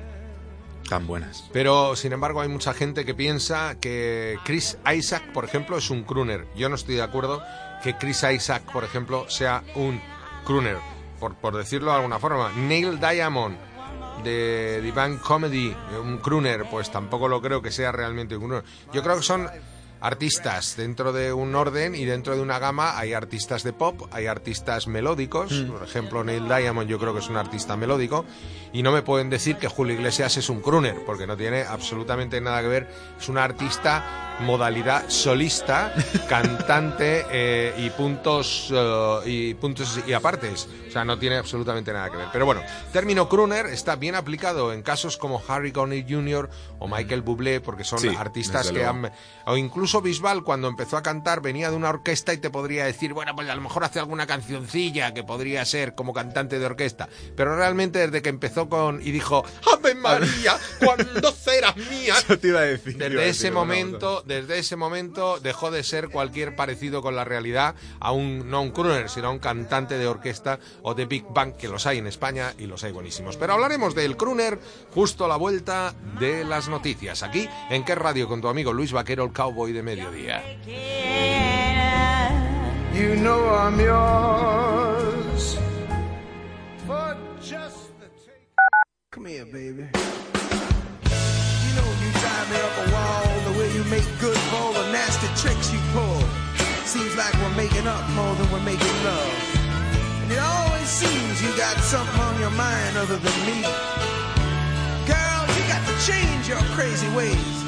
[0.89, 1.45] tan buenas.
[1.53, 6.03] Pero, sin embargo, hay mucha gente que piensa que Chris Isaac, por ejemplo, es un
[6.05, 6.47] crooner.
[6.57, 7.43] Yo no estoy de acuerdo
[7.83, 10.01] que Chris Isaac, por ejemplo, sea un
[10.45, 10.79] crooner,
[11.19, 12.51] por, por decirlo de alguna forma.
[12.57, 13.57] Neil Diamond,
[14.23, 18.65] de Divine Comedy, un crooner, pues tampoco lo creo que sea realmente un crooner.
[18.93, 19.49] Yo creo que son
[20.01, 20.77] artistas.
[20.77, 24.87] Dentro de un orden y dentro de una gama hay artistas de pop, hay artistas
[24.87, 28.25] melódicos, por ejemplo Neil Diamond yo creo que es un artista melódico.
[28.73, 32.41] Y no me pueden decir que Julio Iglesias es un crooner porque no tiene absolutamente
[32.41, 35.93] nada que ver, es un artista modalidad solista,
[36.29, 42.11] cantante eh, y puntos eh, y puntos y apartes, o sea no tiene absolutamente nada
[42.11, 42.27] que ver.
[42.33, 42.61] Pero bueno,
[42.93, 46.49] término crooner está bien aplicado en casos como Harry Connick Jr.
[46.79, 49.11] o Michael Bublé porque son Sí, artistas que han
[49.47, 53.15] o incluso Bisbal cuando empezó a cantar venía de una orquesta y te podría decir,
[53.15, 57.09] bueno, pues a lo mejor hace alguna cancioncilla que podría ser como cantante de orquesta,
[57.35, 62.61] pero realmente desde que empezó con y dijo, "Ave María, cuando serás mía", te iba
[62.61, 62.97] a decir.
[62.97, 67.17] iba a desde decir, ese momento, desde ese momento dejó de ser cualquier parecido con
[67.17, 71.07] la realidad a un no un crooner, sino a un cantante de orquesta o de
[71.07, 73.37] big band que los hay en España y los hay buenísimos.
[73.37, 74.59] Pero hablaremos del crooner
[74.93, 78.93] justo a la vuelta de las noticias aquí en qué radio con tu amigo Luis
[78.93, 80.43] Vaquero, el cowboy de mediodía.
[82.93, 85.59] You know I'm yours.
[86.87, 88.49] For just the take.
[89.11, 89.89] Come here, baby.
[91.65, 94.91] You know you drive me up a wall the way you make good for the
[94.91, 96.23] nasty tricks you pull.
[96.85, 99.33] Seems like we're making up more than we're making love.
[100.23, 103.63] And it always seems you got something on your mind other than me.
[105.07, 107.68] Girl, you got to change your crazy ways.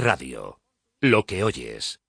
[0.00, 0.58] Radio?
[1.00, 2.00] Lo que oyes.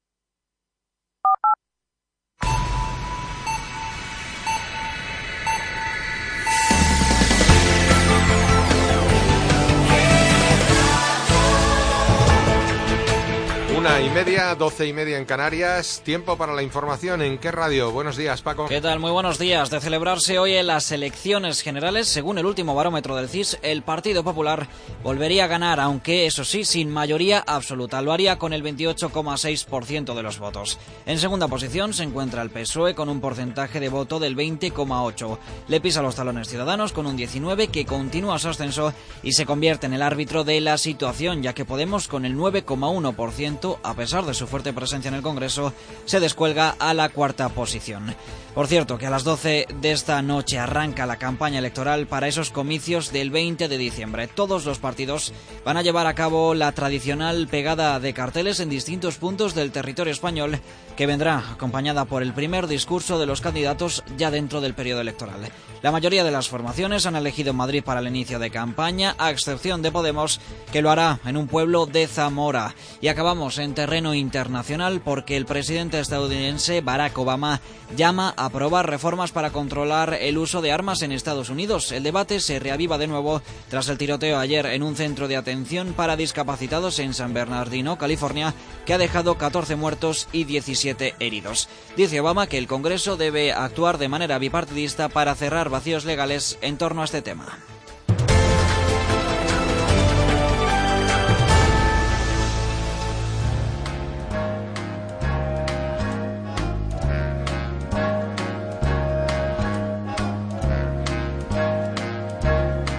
[13.82, 16.04] Una y media, doce y media en Canarias.
[16.06, 17.24] Tiempo para la información.
[17.24, 17.92] ¿En qué radio?
[17.92, 18.68] Buenos días, Paco.
[18.68, 19.00] ¿Qué tal?
[19.00, 19.72] Muy buenos días.
[19.72, 24.24] De celebrarse hoy en las elecciones generales, según el último barómetro del CIS, el Partido
[24.24, 24.68] Popular
[25.02, 28.04] volvería a ganar, aunque eso sí, sin mayoría absoluta.
[28.04, 30.78] Lo haría con el 28,6% de los votos.
[31.08, 35.40] En segunda posición se encuentra el PSOE con un porcentaje de voto del 20,8%.
[35.70, 39.88] Le pisa los talones Ciudadanos con un 19% que continúa su ascenso y se convierte
[39.88, 44.34] en el árbitro de la situación, ya que Podemos con el 9,1% a pesar de
[44.34, 45.74] su fuerte presencia en el Congreso,
[46.06, 48.16] se descuelga a la cuarta posición.
[48.54, 52.50] Por cierto, que a las 12 de esta noche arranca la campaña electoral para esos
[52.50, 54.28] comicios del 20 de diciembre.
[54.28, 55.32] Todos los partidos
[55.64, 60.12] van a llevar a cabo la tradicional pegada de carteles en distintos puntos del territorio
[60.12, 60.60] español,
[60.98, 65.50] que vendrá acompañada por el primer discurso de los candidatos ya dentro del periodo electoral.
[65.82, 69.82] La mayoría de las formaciones han elegido Madrid para el inicio de campaña, a excepción
[69.82, 70.40] de Podemos,
[70.72, 72.76] que lo hará en un pueblo de Zamora.
[73.00, 77.62] Y acabamos en terreno internacional porque el presidente estadounidense Barack Obama
[77.96, 81.92] llama a aprobar reformas para controlar el uso de armas en Estados Unidos.
[81.92, 85.94] El debate se reaviva de nuevo tras el tiroteo ayer en un centro de atención
[85.94, 88.54] para discapacitados en San Bernardino, California,
[88.86, 91.70] que ha dejado 14 muertos y 17 heridos.
[91.96, 96.78] Dice Obama que el Congreso debe actuar de manera bipartidista para cerrar vacíos legales en
[96.78, 97.60] torno a este tema.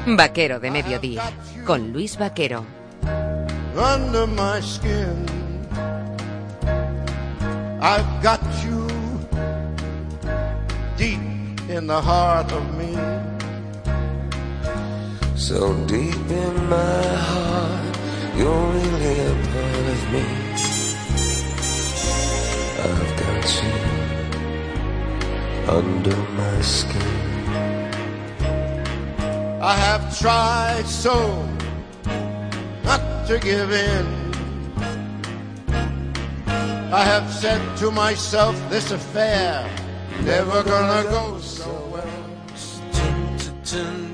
[0.05, 1.23] Vaquero de Mediodía,
[1.65, 2.65] con Luis Vaquero.
[3.77, 5.25] Under my skin,
[7.81, 8.87] I've got you
[10.97, 11.21] deep
[11.71, 12.97] in the heart of me.
[15.37, 17.97] So deep in my heart,
[18.37, 20.25] you're really a part of me.
[22.83, 23.73] I've got you
[25.69, 27.32] under my skin.
[29.65, 31.15] I have tried so
[32.83, 34.07] not to give in.
[36.93, 39.65] I have said to myself, this affair
[40.25, 42.03] never gonna go so well.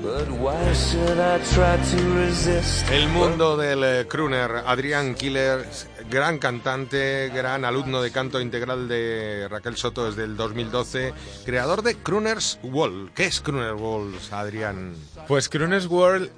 [0.03, 2.85] But why should I try to resist?
[2.91, 5.65] El mundo del eh, crooner, Adrián Killer,
[6.09, 11.13] gran cantante, gran alumno de canto integral de Raquel Soto desde el 2012,
[11.45, 13.11] creador de Crooners World.
[13.13, 14.95] ¿Qué es Crooners World, Adrián?
[15.27, 16.31] Pues Crooners World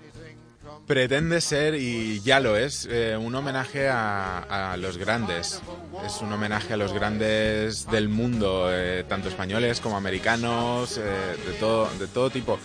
[0.86, 5.62] pretende ser, y ya lo es, eh, un homenaje a, los grandes.
[6.05, 11.01] Es un homenaje a los grandes del mundo, eh, tanto españoles como americanos, eh,
[11.45, 12.60] de, todo, de todo tipo.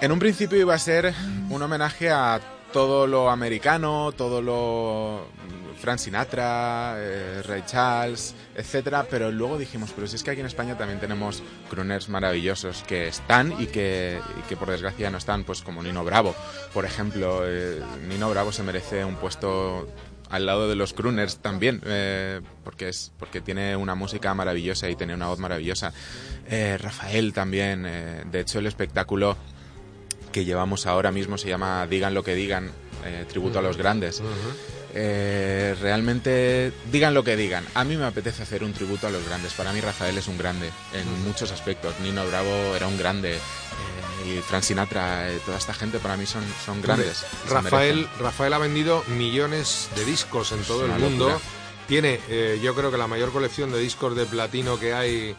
[0.00, 1.14] En un principio iba a ser
[1.48, 2.40] un homenaje a
[2.72, 5.26] todo lo americano, todo lo
[5.82, 10.46] Frank Sinatra, eh, Ray Charles, etcétera, pero luego dijimos, pero si es que aquí en
[10.46, 15.42] España también tenemos crooners maravillosos que están y que, y que por desgracia no están,
[15.42, 16.34] pues como Nino Bravo,
[16.72, 17.42] por ejemplo.
[17.44, 19.88] eh, Nino Bravo se merece un puesto
[20.30, 24.96] al lado de los crooners también, eh, porque es porque tiene una música maravillosa y
[24.96, 25.92] tiene una voz maravillosa.
[26.48, 29.36] Eh, Rafael también, eh, de hecho el espectáculo
[30.32, 32.70] que llevamos ahora mismo se llama Digan lo que digan,
[33.28, 34.22] tributo a los grandes.
[34.94, 37.64] Eh, realmente, digan lo que digan.
[37.74, 39.54] A mí me apetece hacer un tributo a los grandes.
[39.54, 41.98] Para mí Rafael es un grande en muchos aspectos.
[42.00, 43.36] Nino Bravo era un grande.
[43.36, 43.38] eh,
[44.24, 47.24] y Frank Sinatra, eh, toda esta gente para mí son, son grandes.
[47.48, 48.06] Rafael.
[48.20, 51.28] Rafael ha vendido millones de discos en todo el mundo.
[51.28, 51.44] locura.
[51.88, 52.20] Tiene,
[52.62, 55.36] yo creo que la mayor colección de discos de platino que hay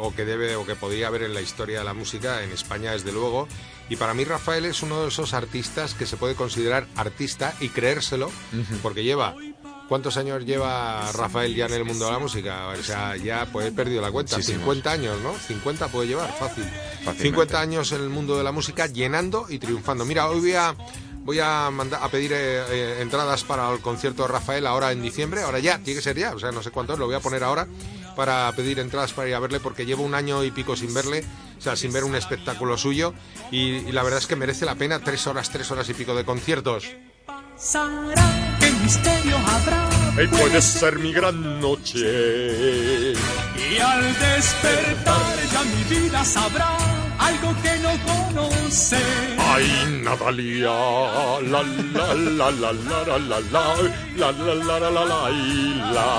[0.00, 2.92] o que debe o que podría haber en la historia de la música en España,
[2.92, 3.46] desde luego.
[3.88, 7.68] Y para mí Rafael es uno de esos artistas que se puede considerar artista y
[7.68, 8.30] creérselo,
[8.82, 9.34] porque lleva
[9.88, 12.68] ¿Cuántos años lleva Rafael ya en el mundo de la música?
[12.68, 14.36] O sea, ya pues he perdido la cuenta.
[14.36, 14.62] Muchísimos.
[14.62, 15.34] 50 años, ¿no?
[15.34, 16.64] 50 puede llevar, fácil.
[16.64, 17.22] Fácilmente.
[17.22, 20.06] 50 años en el mundo de la música llenando y triunfando.
[20.06, 20.74] Mira, hoy voy a,
[21.18, 25.02] voy a, mandar, a pedir eh, eh, entradas para el concierto de Rafael ahora en
[25.02, 25.42] diciembre.
[25.42, 26.34] Ahora ya, tiene que ser ya.
[26.34, 27.68] O sea, no sé cuánto es, lo voy a poner ahora
[28.16, 31.24] para pedir entradas para ir a verle porque llevo un año y pico sin verle,
[31.58, 33.14] o sea, sin ver un espectáculo suyo
[33.50, 36.14] y, y la verdad es que merece la pena tres horas, tres horas y pico
[36.14, 36.86] de conciertos.
[37.26, 39.88] Pasará, qué misterio habrá.
[40.16, 43.12] Hey, puede ser mi gran noche.
[43.12, 46.76] Y al despertar ya mi vida sabrá
[47.18, 48.98] algo que no conoce.
[49.38, 50.70] Ay, Natalia,
[51.42, 55.74] la la la la la la la la la la la la la la y
[55.94, 56.14] la.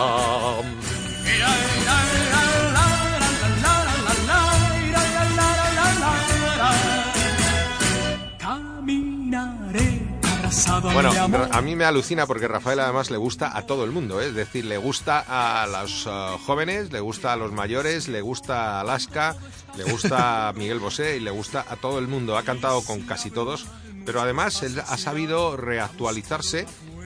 [10.93, 11.12] Bueno,
[11.52, 14.28] a mí me alucina porque Rafael además le gusta a todo el mundo, ¿eh?
[14.28, 18.78] es decir, le gusta a los eh, jóvenes, le gusta a los mayores, le gusta
[18.78, 19.36] a Alaska,
[19.78, 22.38] le gusta a Miguel Bosé y le gusta a todo el mundo.
[22.38, 23.66] Ha cantado con casi todos,
[24.06, 26.66] pero además él ha sabido reactualizarse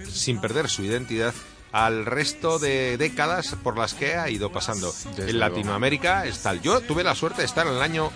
[0.10, 1.34] sin perder su identidad
[1.72, 4.94] al resto de décadas por las que ha ido pasando.
[5.16, 5.40] Desde en.
[5.40, 6.56] Latinoamérica está.
[6.56, 8.12] Yo tuve la suerte de estar en el año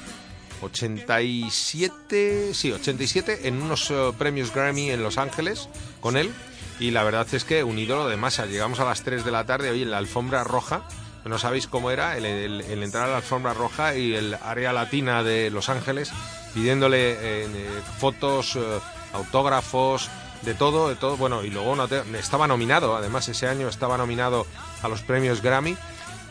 [0.64, 5.70] 87, sí, 87 en unos eh, premios Grammy en Los Ángeles
[6.02, 6.32] con él
[6.80, 8.46] y la verdad es que un ídolo de masa.
[8.46, 10.84] Llegamos a las 3 de la tarde hoy en la alfombra roja.
[11.26, 15.50] No sabéis cómo era el, entrar a la alfombra roja y el área latina de
[15.52, 16.12] Los Ángeles
[16.54, 18.58] pidiéndole eh, eh, fotos,
[19.14, 20.10] autógrafos,
[20.42, 21.16] de todo, de todo.
[21.16, 24.46] Bueno, y luego no te- estaba nominado, además ese año estaba nominado
[24.82, 25.78] a los premios Grammy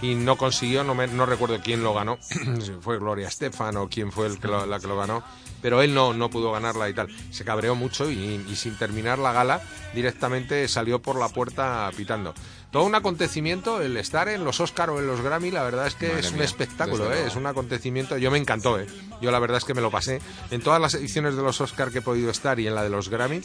[0.03, 2.19] y no consiguió, no, me- no recuerdo quién lo ganó,
[2.61, 5.23] si fue Gloria Estefan o quién fue el que lo- la que lo ganó,
[5.63, 7.09] pero él no, no pudo ganarla y tal.
[7.31, 9.63] Se cabreó mucho y, y sin terminar la gala
[9.95, 12.35] directamente salió por la puerta pitando.
[12.73, 15.95] Todo un acontecimiento, el estar en los Oscar o en los Grammy, la verdad es
[15.95, 17.27] que Madre es un mía, espectáculo, ¿eh?
[17.27, 18.17] es un acontecimiento.
[18.17, 18.87] Yo me encantó, ¿eh?
[19.21, 20.23] yo la verdad es que me lo pasé.
[20.51, 22.89] En todas las ediciones de los Oscar que he podido estar y en la de
[22.89, 23.43] los Grammy,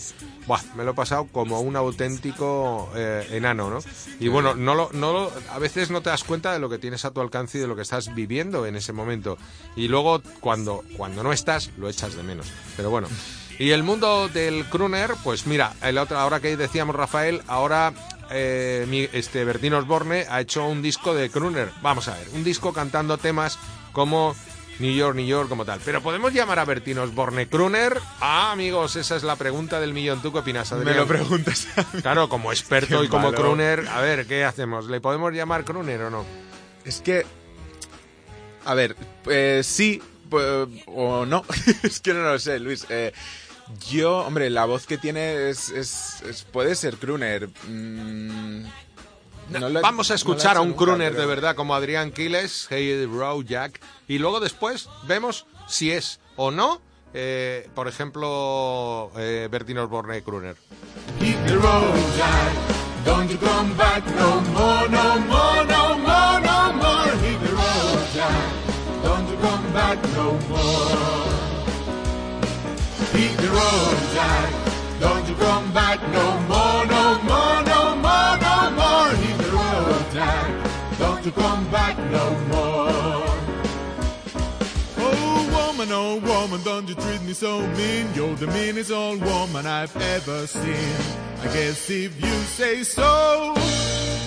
[0.47, 3.79] buah, me lo he pasado como un auténtico eh, enano, ¿no?
[4.21, 6.77] Y bueno, no lo, no lo- a veces no te das cuenta de lo que
[6.77, 9.37] tienes a tu alcance y de lo que estás viviendo en ese momento.
[9.75, 12.47] Y luego, cuando, cuando no estás, lo echas de menos.
[12.77, 13.09] Pero bueno.
[13.59, 17.91] Y el mundo del crooner, pues mira, el otro, ahora que decíamos Rafael, ahora
[18.31, 21.69] eh, mi- este Bertín Osborne ha hecho un disco de crooner.
[21.81, 23.57] Vamos a ver, un disco cantando temas
[23.93, 24.35] como
[24.79, 25.79] New York, New York, como tal.
[25.83, 27.99] Pero ¿podemos llamar a Bertín Osborne crooner?
[28.21, 30.21] Ah, amigos, esa es la pregunta del millón.
[30.21, 30.93] ¿Tú qué opinas, Adrián?
[30.93, 31.67] Me lo preguntas.
[32.01, 33.37] Claro, como experto Qué y como malo.
[33.37, 34.85] crooner, a ver, ¿qué hacemos?
[34.87, 36.25] ¿Le podemos llamar crooner o no?
[36.85, 37.25] Es que.
[38.65, 38.95] A ver,
[39.29, 40.01] eh, sí
[40.87, 41.43] o no.
[41.83, 42.85] es que no lo sé, Luis.
[42.89, 43.13] Eh,
[43.89, 45.69] yo, hombre, la voz que tiene es.
[45.69, 47.49] es- es- puede ser crooner.
[47.67, 48.63] Mm,
[49.49, 51.55] no lo- Vamos a no lo he escuchar a un nunca, crooner pero- de verdad
[51.55, 56.81] como Adrián Quiles, Hey Row Jack, y luego después vemos si es o no,
[57.13, 60.55] eh, por ejemplo, eh, Bertín Osborne crooner.
[61.19, 62.53] Hit the road, Jack.
[63.05, 65.36] Don't you come back no more, no more,
[82.11, 83.25] no more.
[84.99, 88.07] Oh woman, oh woman, don't you treat me so mean.
[88.13, 90.95] You're the meanest old woman I've ever seen.
[91.41, 93.53] I guess if you say so,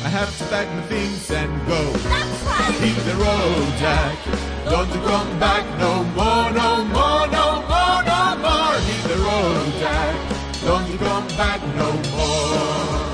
[0.05, 1.93] I have to pack my things and go.
[1.93, 2.75] That's right.
[2.81, 4.19] Hit the road, Jack.
[4.65, 8.75] Don't you come back no more, no more, no more, no more.
[8.89, 10.17] Hit the road, Jack.
[10.65, 13.11] Don't you come back no more.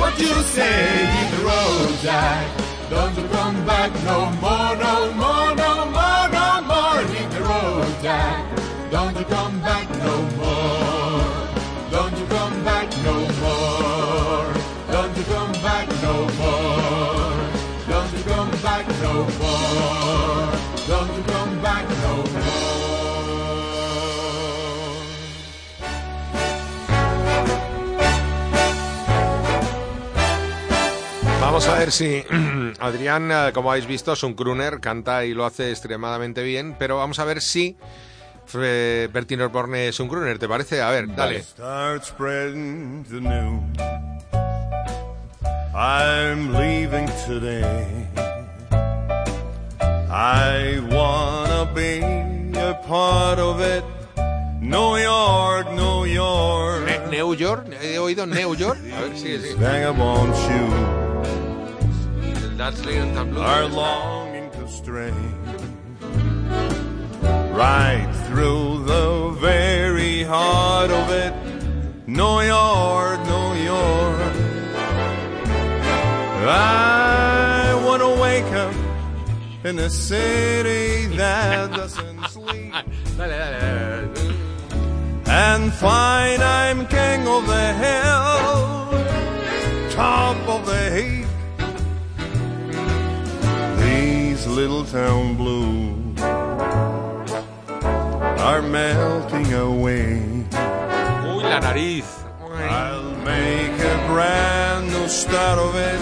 [0.00, 1.06] What you say?
[1.06, 2.69] Hit the road, Jack.
[2.90, 6.98] Don't you come back no more, no more, no more, no more.
[7.14, 8.44] Hit the road, Jack.
[8.90, 11.90] Don't you come back no more.
[11.92, 12.59] Don't you come
[31.40, 32.22] Vamos a ver si
[32.80, 36.96] Adrián, eh, como habéis visto, es un crooner, canta y lo hace extremadamente bien, pero
[36.98, 37.76] vamos a ver si
[38.54, 40.82] eh, Bertín Osborne es un crooner, ¿te parece?
[40.82, 41.42] A ver, dale.
[41.42, 43.62] Start spreading the news.
[45.74, 47.86] I'm leaving today.
[50.12, 52.00] I wanna be
[52.58, 53.82] a part of it.
[54.60, 56.84] New York, New York.
[56.84, 58.78] Ne- New York, he oído New York.
[58.96, 59.54] A ver, sigue, sigue.
[59.54, 61.09] Vagabond shoes
[62.60, 63.40] That's Little Town Blues.
[63.40, 65.14] are longing to stray
[67.56, 71.32] right through the very heart of it.
[72.06, 74.34] New York, New York.
[76.46, 78.74] I want to wake up
[79.64, 82.74] in a city that doesn't sleep
[85.26, 88.90] and find I'm king of the hill,
[94.50, 96.20] little town blues
[98.50, 100.44] are melting away.
[101.30, 102.04] Uy, la nariz.
[102.52, 106.00] I'll make a brand new start of it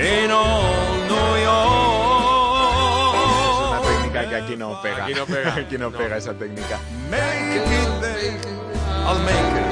[0.00, 3.14] in all New York.
[3.68, 5.04] Una técnica que aquí no pega.
[5.04, 5.54] Aquí no pega.
[5.60, 6.80] aquí no, pega esa técnica.
[7.10, 8.40] Make it there,
[9.06, 9.68] I'll make it.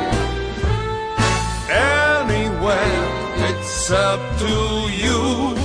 [1.71, 3.09] Anywhere,
[3.49, 5.57] it's up to you.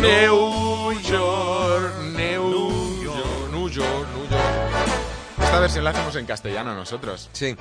[0.00, 0.69] New
[1.10, 4.42] York, New York, New York, New York.
[5.42, 7.28] Esta versión la hacemos en castellano nosotros.
[7.32, 7.56] Sí.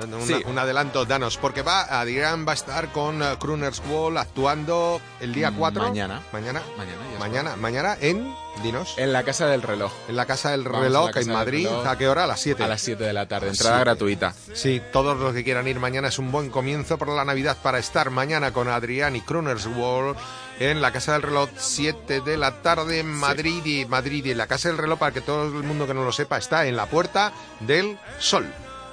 [0.00, 0.42] Una- Sí.
[0.46, 5.32] Un adelanto, danos, porque va, Adrián va a estar con eh, Crooners Wall actuando el
[5.32, 5.82] día 4.
[5.82, 6.22] Mm, Mañana.
[6.32, 6.62] Mañana.
[6.76, 9.90] Mañana, Mañana, mañana en, dinos, En la Casa del Reloj.
[10.08, 11.66] en la Casa del Vamos Reloj Casa en Madrid.
[11.66, 11.86] Reloj.
[11.86, 12.24] ¿A qué hora?
[12.24, 12.62] A las 7.
[12.62, 13.48] A las 7 de la tarde.
[13.48, 14.34] Entrada gratuita.
[14.52, 17.78] Sí, todos los que quieran ir mañana es un buen comienzo para la Navidad para
[17.78, 20.16] estar mañana con Adrián y Crooners World
[20.58, 24.46] en la Casa del Reloj, 7 de la tarde en Madrid y Madrid y la
[24.46, 26.86] Casa del Reloj para que todo el mundo que no lo sepa está en la
[26.86, 28.46] Puerta del Sol.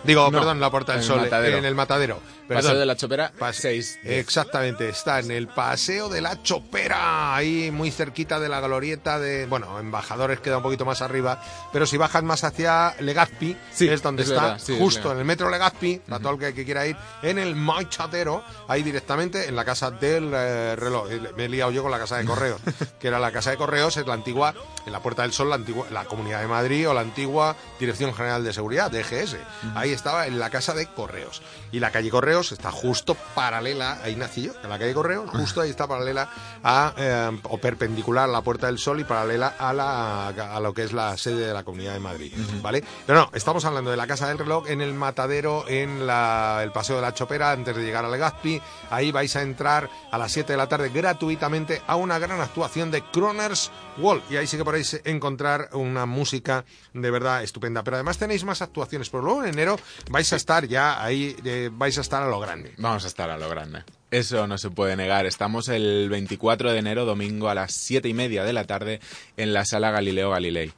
[0.04, 2.20] Digo, No, perdón, la Puerta del en Sol, en el Matadero.
[2.48, 2.80] Paseo Perdón.
[2.80, 4.00] de la Chopera, Pas- 6.
[4.04, 9.46] Exactamente, está en el Paseo de la Chopera, ahí muy cerquita de la glorieta de,
[9.46, 11.42] bueno, Embajadores queda un poquito más arriba,
[11.72, 15.12] pero si bajas más hacia Legazpi, Sí, es donde es está, verdad, sí, es justo
[15.12, 18.84] en el metro Legazpi, para todo el que, que quiera ir, en el Machadero, ahí
[18.84, 21.10] directamente en la casa del eh, reloj.
[21.12, 22.60] Eh, Me he liado yo con la casa de correos,
[23.00, 24.54] que era la casa de correos, es la antigua,
[24.86, 28.14] en la Puerta del Sol, la antigua, la Comunidad de Madrid o la antigua Dirección
[28.14, 29.38] General de Seguridad, DGS.
[29.76, 31.42] Ahí estaba en la casa de correos.
[31.72, 35.62] Y la calle Correos está justo paralela, ahí nací yo, en la calle Correos, justo
[35.62, 36.30] ahí está paralela
[36.64, 40.74] a, eh, o perpendicular a la Puerta del Sol y paralela a, la, a lo
[40.74, 42.84] que es la sede de la Comunidad de Madrid, ¿vale?
[43.06, 46.72] Pero no, estamos hablando de la Casa del Reloj en el Matadero, en la- el
[46.72, 48.62] Paseo de la Chopera, antes de llegar al Legazpi.
[48.90, 52.90] Ahí vais a entrar a las 7 de la tarde gratuitamente a una gran actuación
[52.92, 54.24] de Croners Wall.
[54.30, 57.84] Y ahí sí que podéis encontrar una música de verdad estupenda.
[57.84, 59.10] Pero además tenéis más actuaciones.
[59.10, 59.78] Pero luego en enero
[60.10, 62.74] vais a estar ya ahí, eh, vais a estar a lo grande.
[62.78, 63.84] Vamos a estar a lo grande.
[64.12, 65.26] Eso no se puede negar.
[65.26, 69.00] Estamos el 24 de enero, domingo, a las 7 y media de la tarde
[69.38, 70.72] en la sala Galileo Galilei.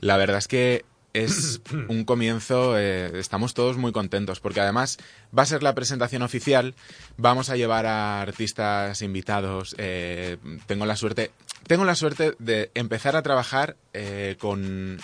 [0.00, 0.84] La verdad es que
[1.16, 4.98] es un comienzo, eh, estamos todos muy contentos porque además
[5.36, 6.74] va a ser la presentación oficial,
[7.16, 10.36] vamos a llevar a artistas invitados, eh,
[10.66, 11.30] tengo la suerte,
[11.66, 14.98] tengo la suerte de empezar a trabajar eh, con,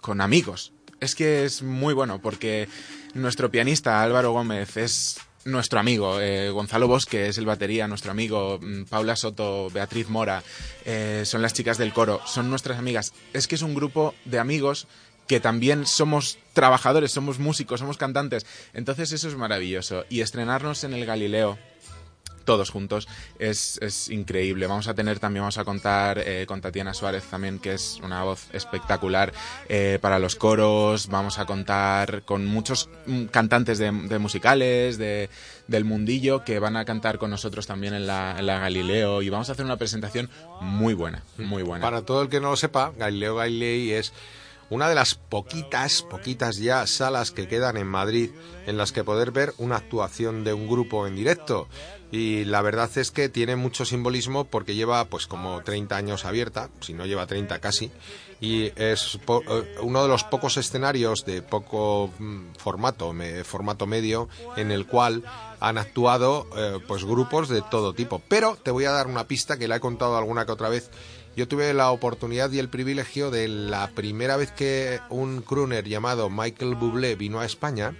[0.00, 0.72] con amigos.
[1.00, 2.68] Es que es muy bueno porque
[3.14, 8.58] nuestro pianista Álvaro Gómez es nuestro amigo, eh, Gonzalo Bosque es el batería, nuestro amigo,
[8.60, 10.42] mm, Paula Soto, Beatriz Mora,
[10.84, 13.12] eh, son las chicas del coro, son nuestras amigas.
[13.32, 14.86] Es que es un grupo de amigos
[15.26, 18.46] que también somos trabajadores, somos músicos, somos cantantes.
[18.74, 20.04] Entonces eso es maravilloso.
[20.08, 21.58] Y estrenarnos en el Galileo
[22.44, 24.66] todos juntos es, es increíble.
[24.66, 28.22] Vamos a tener también, vamos a contar eh, con Tatiana Suárez también, que es una
[28.24, 29.32] voz espectacular
[29.68, 31.08] eh, para los coros.
[31.08, 35.30] Vamos a contar con muchos mm, cantantes de, musicales, de,
[35.68, 39.22] del mundillo, que van a cantar con nosotros también en la, en la Galileo.
[39.22, 40.30] Y vamos a hacer una presentación
[40.60, 41.82] muy buena, muy buena.
[41.82, 44.12] Para todo el que no lo sepa, Galileo Galilei es
[44.72, 48.30] una de las poquitas, poquitas ya salas que quedan en Madrid
[48.66, 51.68] en las que poder ver una actuación de un grupo en directo.
[52.10, 56.68] Y la verdad es que tiene mucho simbolismo porque lleva pues como 30 años abierta,
[56.80, 57.90] si no lleva 30 casi,
[58.40, 64.28] y es eh, uno de los pocos escenarios de poco mm, formato, me- formato medio,
[64.56, 65.22] en el cual
[65.60, 68.20] han actuado eh, pues grupos de todo tipo.
[68.28, 70.90] Pero te voy a dar una pista que la he contado alguna que otra vez.
[71.34, 76.28] Yo tuve la oportunidad y el privilegio de la primera vez que un crooner llamado
[76.28, 77.96] Michael Bublé vino a España,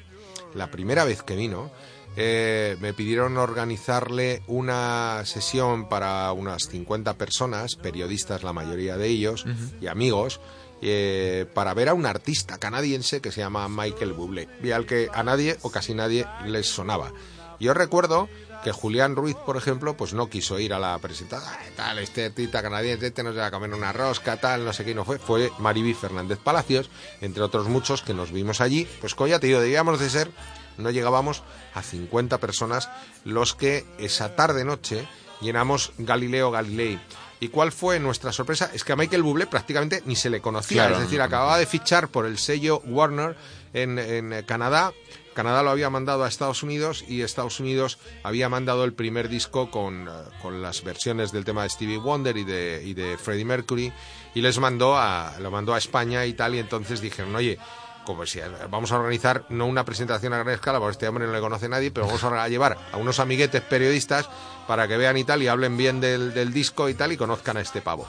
[0.54, 1.70] la primera vez que vino,
[2.16, 9.46] eh, me pidieron organizarle una sesión para unas 50 personas, periodistas la mayoría de ellos,
[9.80, 10.38] y amigos,
[10.82, 15.08] eh, para ver a un artista canadiense que se llama Michael Bublé, y al que
[15.14, 17.12] a nadie o casi nadie les sonaba.
[17.58, 18.28] Yo recuerdo
[18.62, 21.52] que Julián Ruiz, por ejemplo, pues no quiso ir a la presentación.
[21.58, 24.84] "Ay, Tal, este artista canadiense, este nos va a comer una rosca, tal, no sé
[24.84, 25.18] qué, no fue.
[25.18, 26.90] Fue Mariby Fernández Palacios,
[27.20, 28.88] entre otros muchos que nos vimos allí.
[29.00, 30.30] Pues coño, te digo, debíamos de ser,
[30.78, 31.42] no llegábamos
[31.74, 32.88] a 50 personas
[33.24, 35.06] los que esa tarde-noche
[35.40, 37.00] llenamos Galileo Galilei.
[37.40, 38.70] ¿Y cuál fue nuestra sorpresa?
[38.72, 40.82] Es que a Michael Bublé prácticamente ni se le conocía.
[40.82, 43.36] Claro, es decir, no, acababa de fichar por el sello Warner
[43.74, 44.92] en, en, Canadá.
[45.34, 49.70] Canadá lo había mandado a Estados Unidos y Estados Unidos había mandado el primer disco
[49.70, 50.10] con, eh,
[50.40, 53.92] con las versiones del tema de Stevie Wonder y de, y de Freddie Mercury
[54.34, 57.58] y les mandó a, lo mandó a España y tal y entonces dijeron, oye,
[58.04, 61.32] como si vamos a organizar no una presentación a gran escala, porque este hombre no
[61.32, 64.28] le conoce nadie, pero vamos a llevar a unos amiguetes periodistas
[64.66, 67.56] para que vean y tal y hablen bien del, del disco y tal y conozcan
[67.56, 68.06] a este pavo.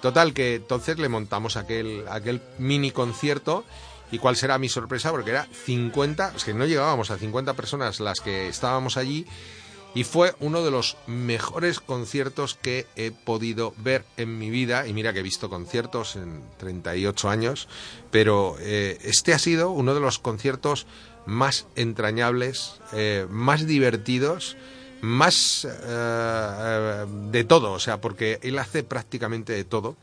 [0.00, 3.64] Total, que entonces le montamos aquel, aquel mini concierto
[4.10, 5.10] ¿Y cuál será mi sorpresa?
[5.10, 9.26] Porque era 50, es que no llegábamos a 50 personas las que estábamos allí
[9.96, 14.86] y fue uno de los mejores conciertos que he podido ver en mi vida.
[14.86, 17.66] Y mira que he visto conciertos en 38 años,
[18.10, 20.86] pero eh, este ha sido uno de los conciertos
[21.24, 24.58] más entrañables, eh, más divertidos,
[25.00, 29.96] más eh, de todo, o sea, porque él hace prácticamente de todo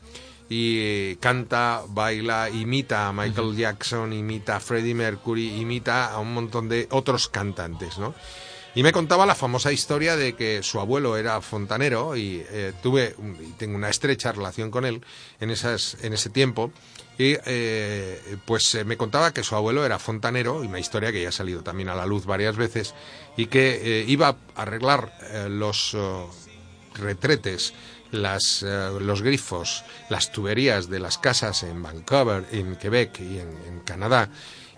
[0.48, 6.68] y canta, baila, imita a Michael Jackson, imita a Freddie Mercury, imita a un montón
[6.68, 8.14] de otros cantantes, ¿no?
[8.76, 13.14] Y me contaba la famosa historia de que su abuelo era fontanero y eh, tuve
[13.40, 15.00] y tengo una estrecha relación con él
[15.38, 16.72] en esas en ese tiempo
[17.16, 21.22] y eh, pues eh, me contaba que su abuelo era fontanero y una historia que
[21.22, 22.94] ya ha salido también a la luz varias veces
[23.36, 26.28] y que eh, iba a arreglar eh, los oh,
[26.94, 27.72] retretes
[28.14, 33.48] las, eh, los grifos, las tuberías de las casas en Vancouver, en Quebec y en,
[33.68, 34.30] en Canadá,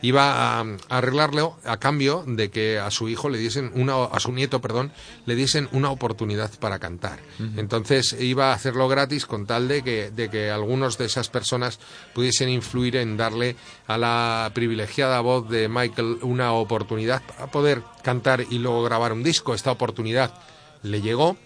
[0.03, 4.21] iba a, a arreglarlo a cambio de que a su hijo le diesen una, a
[4.21, 4.93] su nieto, perdón,
[5.25, 7.19] le diesen una oportunidad para cantar.
[7.57, 11.79] Entonces iba a hacerlo gratis con tal de que, de que algunos de esas personas
[12.15, 13.57] pudiesen influir en darle
[13.87, 19.23] a la privilegiada voz de Michael una oportunidad para poder cantar y luego grabar un
[19.23, 19.55] disco.
[19.55, 20.35] Esta oportunidad
[20.83, 21.37] le llegó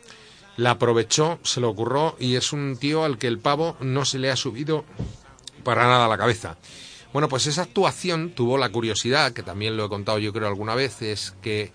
[0.61, 4.19] la aprovechó, se le ocurrió y es un tío al que el pavo no se
[4.19, 4.85] le ha subido
[5.65, 6.59] para nada a la cabeza.
[7.15, 10.75] Bueno, pues esa actuación tuvo la curiosidad, que también lo he contado yo creo alguna
[10.75, 11.73] vez, es que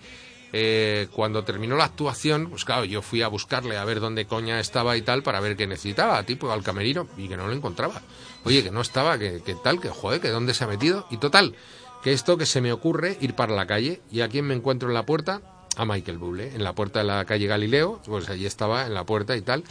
[0.52, 4.60] eh, cuando terminó la actuación, pues claro, yo fui a buscarle a ver dónde coña
[4.60, 8.00] estaba y tal para ver qué necesitaba, tipo al camerino, y que no lo encontraba.
[8.44, 11.16] Oye, que no estaba, que, que tal, que joder, que dónde se ha metido, y
[11.16, 11.56] total,
[12.04, 14.88] que esto que se me ocurre ir para la calle, y a quién me encuentro
[14.88, 15.42] en la puerta,
[15.76, 19.04] a Michael Bublé, en la puerta de la calle Galileo, pues allí estaba en la
[19.04, 19.64] puerta y tal.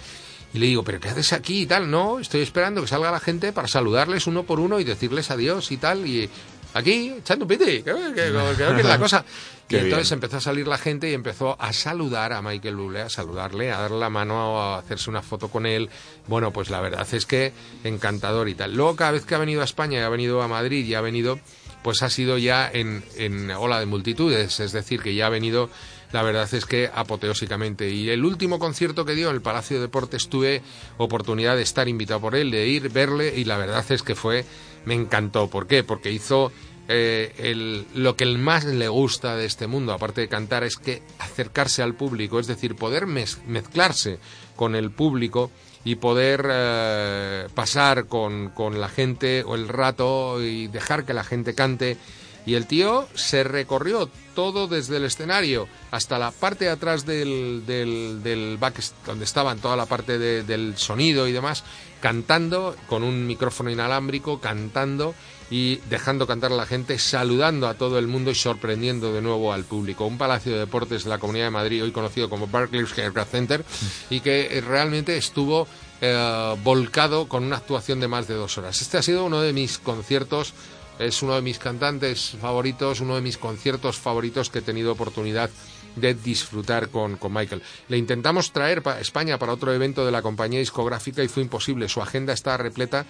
[0.53, 1.91] Y le digo, ¿pero qué haces aquí y tal?
[1.91, 5.71] No, estoy esperando que salga la gente para saludarles uno por uno y decirles adiós
[5.71, 6.07] y tal.
[6.07, 6.29] Y
[6.73, 9.25] aquí, echando piti, que, que, que, que es la cosa.
[9.67, 10.17] Qué y entonces bien.
[10.17, 13.79] empezó a salir la gente y empezó a saludar a Michael Bublé, a saludarle, a
[13.79, 15.89] darle la mano, a hacerse una foto con él.
[16.27, 17.51] Bueno, pues la verdad es que
[17.83, 18.75] encantador y tal.
[18.75, 21.01] Luego, cada vez que ha venido a España y ha venido a Madrid y ha
[21.01, 21.39] venido,
[21.83, 25.71] pues ha sido ya en, en ola de multitudes, es decir, que ya ha venido
[26.15, 27.89] la verdad es que apoteósicamente.
[27.89, 30.61] Y el último concierto que dio en el Palacio de Deportes tuve
[30.97, 34.45] oportunidad de estar invitado por él, de ir, verle, y la verdad es que fue,
[34.85, 35.49] me encantó.
[35.49, 35.83] ¿Por qué?
[35.83, 36.53] Porque hizo
[36.87, 40.77] eh, el, lo que el más le gusta de este mundo, aparte de cantar, es
[40.77, 44.17] que acercarse al público, es decir, poder mez- mezclarse
[44.55, 45.51] con el público
[45.83, 51.25] y poder eh, pasar con, con la gente o el rato y dejar que la
[51.25, 51.97] gente cante.
[52.45, 57.63] Y el tío se recorrió todo desde el escenario hasta la parte de atrás del,
[57.65, 61.63] del, del back, donde estaban toda la parte de- del sonido y demás,
[62.01, 65.15] cantando con un micrófono inalámbrico, cantando
[65.49, 69.53] y dejando cantar a la gente, saludando a todo el mundo y sorprendiendo de nuevo
[69.53, 70.05] al público.
[70.05, 73.65] Un palacio de deportes de la Comunidad de Madrid, hoy conocido como Barclays Aircraft Center,
[74.09, 75.67] y que eh, realmente estuvo
[76.01, 78.81] eh, volcado con una actuación de más de dos horas.
[78.81, 80.53] Este ha sido uno de mis conciertos,
[80.99, 85.49] es uno de mis cantantes favoritos, uno de mis conciertos favoritos que he tenido oportunidad
[85.95, 87.61] de disfrutar con, con Michael.
[87.87, 91.89] Le intentamos traer a España para otro evento de la compañía discográfica y fue imposible.
[91.89, 93.05] Su agenda está repleta.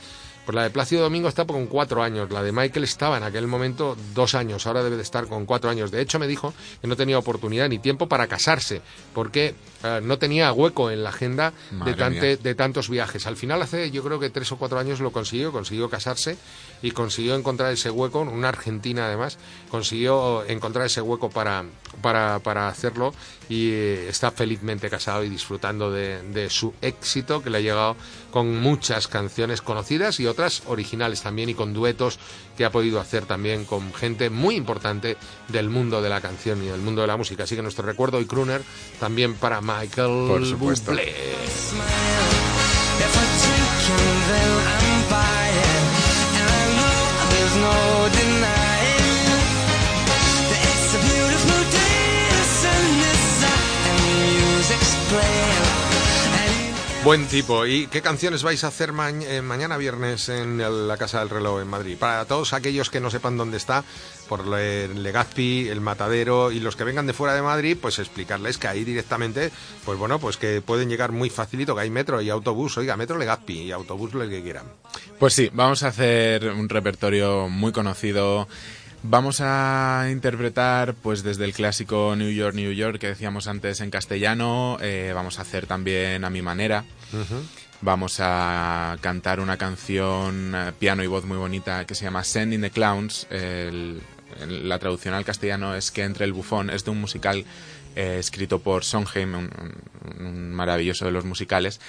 [0.46, 2.30] Pues la de Plácido Domingo está con cuatro años.
[2.30, 4.68] La de Michael estaba en aquel momento dos años.
[4.68, 5.90] Ahora debe de estar con cuatro años.
[5.90, 8.82] De hecho, me dijo que no tenía oportunidad ni tiempo para casarse
[9.16, 9.56] porque
[10.02, 11.54] no tenía hueco en la agenda
[11.86, 13.26] de, tante- tantos viajes.
[13.28, 15.52] Al final, hace yo creo que tres o cuatro años lo consiguió.
[15.52, 16.38] Consiguió casarse
[16.82, 18.22] y consiguió encontrar ese hueco.
[18.22, 19.38] Una argentina, además,
[19.70, 21.64] consiguió encontrar ese hueco para,
[22.02, 23.14] para, para hacerlo
[23.50, 27.96] y eh, está felizmente casado y disfrutando de, de su éxito que le ha llegado
[28.32, 32.18] con muchas canciones conocidas y otras originales también y con duetos
[32.58, 35.18] que ha podido hacer también con gente muy importante
[35.50, 37.44] del mundo de la canción y del mundo de la música.
[37.44, 38.62] Así que nuestro recuerdo y crooner
[39.00, 40.92] también para Michael Por supuesto.
[40.92, 41.14] Bublé.
[57.06, 57.68] Buen tipo.
[57.68, 61.62] ¿Y qué canciones vais a hacer eh, mañana viernes en el- la Casa del Reloj
[61.62, 61.98] en Madrid?
[62.00, 63.84] Para todos aquellos que no sepan dónde está,
[64.28, 68.58] por Le- Legazpi, El Matadero y los que vengan de fuera de Madrid, pues explicarles
[68.58, 69.52] que ahí directamente,
[69.86, 72.76] pues bueno, pues que pueden llegar muy facilito, que hay metro y autobús.
[72.80, 74.66] Oiga, metro Legazpi y autobús lo que quieran.
[75.20, 78.48] Pues sí, vamos a hacer un repertorio muy conocido.
[79.08, 83.92] Vamos a interpretar, pues desde el clásico New York, New York que decíamos antes en
[83.92, 86.84] castellano, eh, vamos a hacer también a mi manera.
[87.82, 92.62] Vamos a cantar una canción eh, piano y voz muy bonita que se llama Sending
[92.62, 93.28] the Clowns.
[93.30, 94.02] El-
[94.42, 96.70] el- la traducción al castellano es que entre el bufón.
[96.72, 97.46] Es de un musical
[97.96, 99.50] eh, escrito por Sondheim, un,
[100.20, 101.80] un- un maravilloso de los musicales.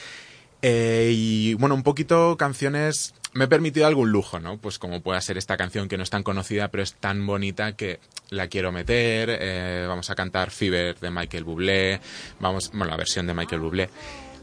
[0.61, 3.15] Eh, y bueno, un poquito canciones.
[3.37, 4.59] Me he permitido algún lujo, ¿no?
[4.59, 7.77] Pues como pueda ser esta canción que no es tan conocida, pero es tan bonita
[7.77, 9.29] que la quiero meter.
[9.41, 12.01] Eh, vamos a cantar Fever de Michael Bublé.
[12.41, 13.91] Vamos, bueno, la versión de Michael Bublé.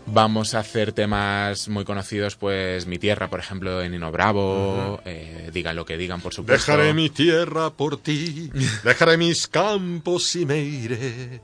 [0.05, 5.01] Vamos a hacer temas muy conocidos, pues Mi Tierra, por ejemplo, de Nino Bravo.
[5.05, 6.71] eh, digan lo que digan, por supuesto.
[6.71, 8.51] Dejaré mi tierra por ti,
[8.83, 11.41] dejaré mis campos y me iré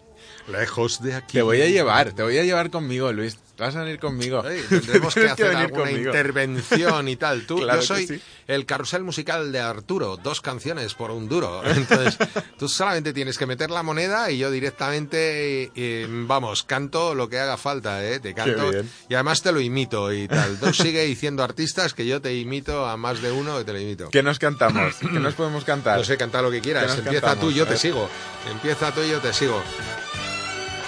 [0.51, 1.33] lejos de aquí.
[1.33, 3.39] Te voy a llevar, te voy a llevar conmigo, Luis.
[3.59, 4.41] Vas a venir conmigo.
[4.41, 6.05] Tendremos que hacer venir alguna conmigo.
[6.07, 7.45] intervención y tal.
[7.45, 8.21] Tú, Claro yo soy que sí.
[8.47, 11.61] el carrusel musical de Arturo, dos canciones por un duro.
[11.65, 12.17] Entonces,
[12.57, 17.39] tú solamente tienes que meter la moneda y yo directamente, eh, vamos, canto lo que
[17.39, 18.19] haga falta, ¿eh?
[18.19, 18.71] Te canto
[19.09, 20.57] y además te lo imito y tal.
[20.59, 23.79] Tú sigue diciendo artistas que yo te imito a más de uno que te lo
[23.79, 24.09] imito.
[24.09, 24.95] ¿Qué nos cantamos?
[24.95, 25.97] ¿Qué nos podemos cantar?
[25.97, 26.97] No sé, cantar lo que ¿Qué quieras.
[26.97, 27.39] Empieza cantamos?
[27.39, 28.09] tú, yo A te sigo.
[28.49, 29.61] Empieza tú y yo te sigo.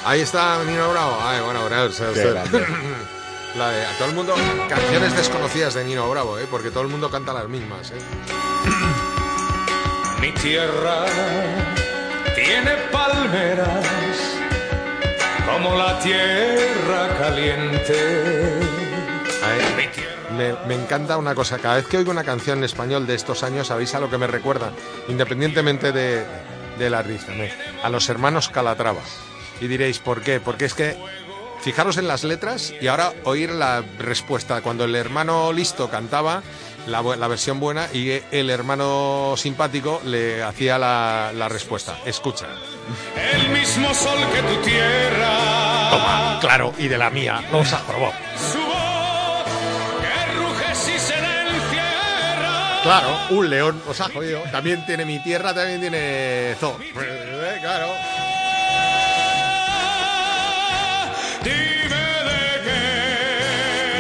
[0.06, 1.18] Ahí está Nino Bravo.
[1.22, 1.94] Ay, bueno, grande.
[3.58, 4.34] La de a todo el mundo,
[4.70, 6.48] canciones desconocidas de Nino Bravo, ¿eh?
[6.50, 7.92] porque todo el mundo canta las mismas.
[7.92, 7.96] ¿eh?
[10.22, 11.06] Mi tierra
[12.34, 13.86] tiene palmeras
[15.46, 18.60] como la tierra caliente.
[19.44, 19.90] Ay,
[20.38, 23.44] Me, me encanta una cosa, cada vez que oigo una canción en español de estos
[23.44, 24.72] años, ¿sabéis a lo que me recuerda?
[25.10, 26.24] Independientemente de,
[26.80, 27.34] de la risa,
[27.84, 29.02] a los hermanos Calatrava.
[29.62, 30.40] Y diréis, ¿por qué?
[30.40, 30.98] Porque es que,
[31.62, 34.62] fijaros en las letras y ahora oír la respuesta.
[34.62, 36.42] Cuando el hermano listo cantaba
[36.88, 42.00] la, la versión buena y el hermano simpático le hacía la, la respuesta.
[42.06, 42.48] Escucha.
[43.16, 45.90] El mismo sol que tu tierra.
[45.92, 48.12] Toma, claro, y de la mía, los aprobó.
[52.84, 54.42] Claro, un león, os ha jodido.
[54.52, 56.80] También tiene mi tierra, también tiene zoo.
[56.82, 57.90] Eh, Claro.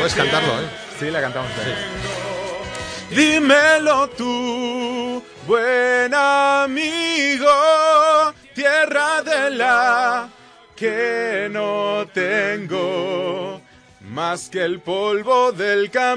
[0.01, 0.65] Puedes cantarlo, ¿eh?
[0.99, 1.51] Sí, la cantamos.
[3.11, 7.45] Dímelo tú, buen amigo,
[8.55, 10.27] tierra de la
[10.75, 13.61] que no tengo
[14.09, 16.15] más que el polvo del camino,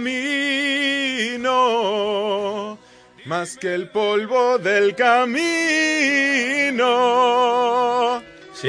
[3.27, 5.45] más que el polvo del camino.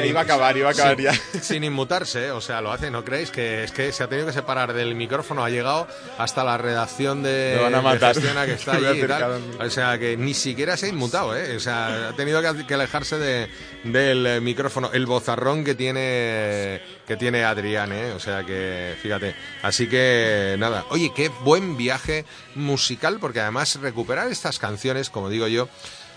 [0.03, 1.13] Sí, iba a acabar, iba a acabar Sin- ya.
[1.41, 2.31] Sin inmutarse, ¿eh?
[2.31, 3.31] o sea, lo hace, ¿no creéis?
[3.31, 5.87] Que es que se ha tenido que separar del micrófono, ha llegado
[6.17, 8.13] hasta la redacción de, van a de matar.
[8.15, 9.41] Gestiona que está allí y tal.
[9.59, 11.55] O sea, que ni siquiera se ha inmutado, ¿eh?
[11.55, 13.49] O sea, ha tenido que, que alejarse de,
[13.83, 18.11] del eh, micrófono, el bozarrón que tiene que tiene Adrián, ¿eh?
[18.11, 19.35] O sea que, fíjate.
[19.61, 20.85] Así que, nada.
[20.89, 22.25] Oye, qué buen viaje
[22.55, 25.69] musical, porque además recuperar estas canciones, como digo yo,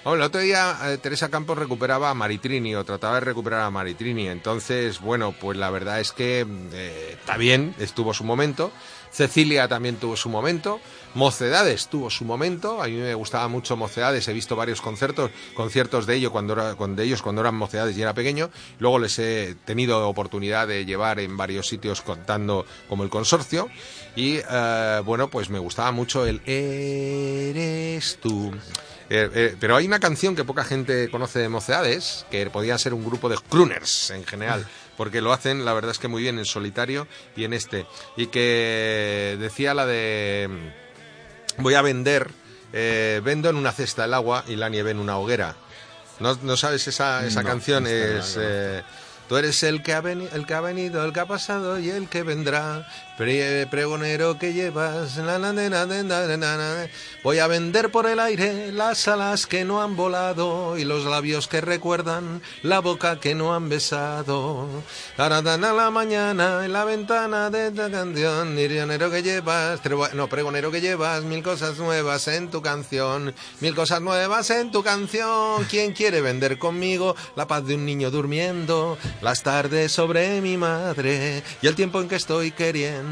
[0.09, 3.71] Hombre, el otro día eh, Teresa Campos recuperaba a Maritrini o trataba de recuperar a
[3.71, 4.27] Maritrini.
[4.29, 8.73] Entonces, bueno, pues la verdad es que eh, está bien, estuvo su momento.
[9.11, 10.81] Cecilia también tuvo su momento.
[11.13, 12.83] Mocedades tuvo su momento.
[12.83, 14.27] A mí me gustaba mucho Mocedades.
[14.29, 18.01] He visto varios conciertos, conciertos de ellos cuando, era, de ellos cuando eran Mocedades y
[18.01, 18.49] era pequeño.
[18.79, 23.69] Luego les he tenido oportunidad de llevar en varios sitios contando como el consorcio.
[24.17, 28.55] Y eh, bueno, pues me gustaba mucho el Eres tú.
[29.11, 32.93] Eh, eh, pero hay una canción que poca gente conoce de Mocedades, que podía ser
[32.95, 34.67] un grupo de crooners en general,
[34.99, 37.87] porque lo hacen, la verdad es que muy bien en solitario y en este.
[38.17, 40.49] Y que decía la de
[41.59, 42.31] mm, voy a vender,
[42.75, 45.57] eh, vendo en una cesta el agua y la nieve en una hoguera.
[46.21, 47.87] ¿No, no sabes esa, esa No, canción?
[47.87, 48.39] es...
[49.29, 51.91] Tú eres el que, ha veni- el que ha venido, el que ha pasado y
[51.91, 52.89] el que vendrá.
[53.19, 55.19] Pre- pregonero que llevas.
[57.25, 61.49] Voy a vender por el aire las alas que no han volado y los labios
[61.49, 64.69] que recuerdan la boca que no han besado.
[65.17, 68.55] A la mañana en la ventana de esta canción.
[68.55, 69.81] Pregonero que llevas.
[70.15, 73.35] No, pregonero que llevas mil cosas nuevas en tu canción.
[73.59, 75.65] Mil cosas nuevas en tu canción.
[75.69, 78.97] ¿Quién quiere vender conmigo la paz de un niño durmiendo?
[79.23, 83.08] Las tardes sobre mi madre y el tiempo en que estoy queriendo.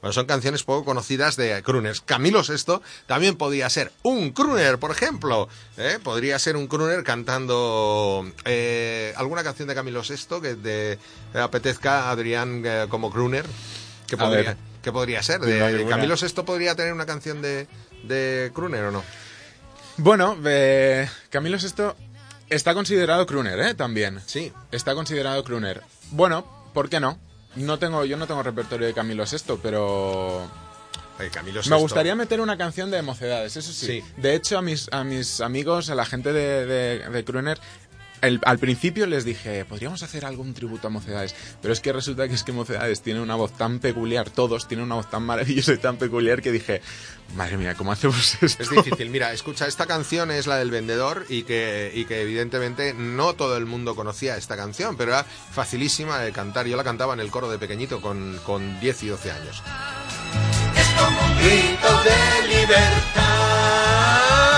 [0.00, 2.00] Bueno, son canciones poco conocidas de crooners.
[2.00, 5.48] Camilo Sesto también podía ser un crooner, por ejemplo.
[5.76, 5.98] ¿eh?
[6.02, 10.98] Podría ser un crooner cantando eh, alguna canción de Camilo Sesto que te
[11.38, 13.46] apetezca a Adrián eh, como crooner.
[14.06, 14.56] ¿Qué A podría,
[14.92, 15.40] podría ser?
[15.40, 15.86] De.
[15.88, 17.66] ¿Camilo Sesto podría tener una canción de,
[18.02, 19.02] de crooner o no?
[19.96, 20.36] Bueno,
[21.30, 21.96] Camilo Sesto
[22.48, 23.74] está considerado crooner, ¿eh?
[23.74, 24.20] También.
[24.26, 24.52] Sí.
[24.70, 25.82] Está considerado crooner.
[26.10, 27.18] Bueno, ¿por qué no?
[27.56, 30.48] No tengo, yo no tengo repertorio de Camilo Sesto, pero
[31.30, 33.86] Camilo me gustaría meter una canción de Mocedades, eso sí.
[33.86, 34.04] Sí.
[34.16, 37.58] De hecho, a mis, a mis amigos, a la gente de, de, de Kruner,
[38.22, 42.26] el- al principio les dije, podríamos hacer algún tributo a Mocedades, pero es que resulta
[42.28, 45.72] que es que Mocedades tiene una voz tan peculiar, todos tienen una voz tan maravillosa
[45.74, 46.80] y tan peculiar que dije,
[47.36, 48.62] madre mía, ¿cómo hacemos esto?
[48.62, 49.10] Es difícil.
[49.10, 53.56] Mira, escucha, esta canción es la del vendedor y que, y que evidentemente no todo
[53.56, 56.66] el mundo conocía esta canción, pero era facilísima de cantar.
[56.66, 59.62] Yo la cantaba en el coro de pequeñito con, con 10 y 12 años.
[60.76, 64.51] Es como un grito de libertad.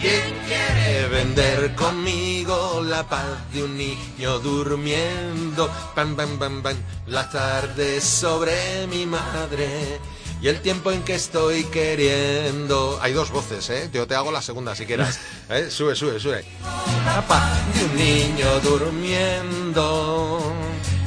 [0.00, 5.70] ¿Quién quiere vender conmigo la paz de un niño durmiendo?
[5.94, 6.76] Pam, pam, pam, pam.
[7.06, 9.98] La tarde sobre mi madre.
[10.42, 12.98] Y el tiempo en que estoy queriendo.
[13.00, 13.88] Hay dos voces, ¿eh?
[13.90, 15.18] Yo te hago la segunda si quieras.
[15.48, 15.68] ¿Eh?
[15.70, 16.44] Sube, sube, sube.
[17.06, 20.52] La paz de un niño durmiendo.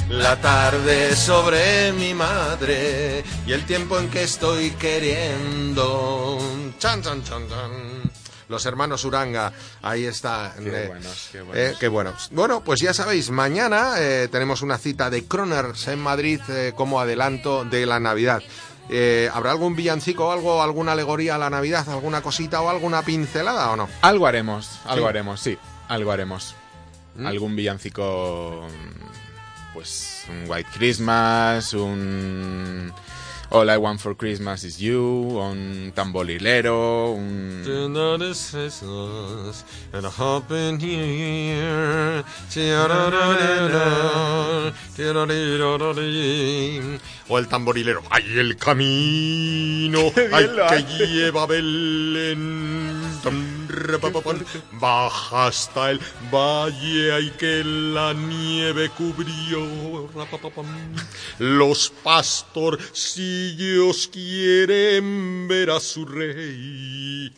[0.08, 3.22] La tarde sobre mi madre.
[3.46, 6.40] Y el tiempo en que estoy queriendo.
[6.80, 8.09] Chan, chan, chan, chan.
[8.50, 10.52] Los hermanos Uranga, ahí está.
[10.58, 11.56] Qué Eh, buenos, qué buenos.
[11.56, 12.28] eh, qué buenos.
[12.32, 16.98] Bueno, pues ya sabéis, mañana eh, tenemos una cita de Kroners en Madrid eh, como
[17.00, 18.42] adelanto de la Navidad.
[18.88, 23.02] Eh, ¿Habrá algún villancico o algo, alguna alegoría a la Navidad, alguna cosita o alguna
[23.02, 23.88] pincelada o no?
[24.02, 25.08] Algo haremos, algo Sí.
[25.08, 26.56] haremos, sí, algo haremos.
[27.14, 27.26] ¿Mm?
[27.28, 28.66] Algún villancico,
[29.74, 32.92] pues un White Christmas, un
[33.52, 37.62] All I Want for Christmas is You, un tamborilero, un...
[47.28, 48.02] O el tamborilero.
[48.08, 50.12] ¡Ay, el camino!
[50.32, 53.00] ¡Ay, que lleva Belén!
[54.72, 56.00] Baja hasta el
[56.32, 60.08] valle, ay que la nieve cubrió.
[61.38, 67.32] Los pastorcillos quieren ver a su rey.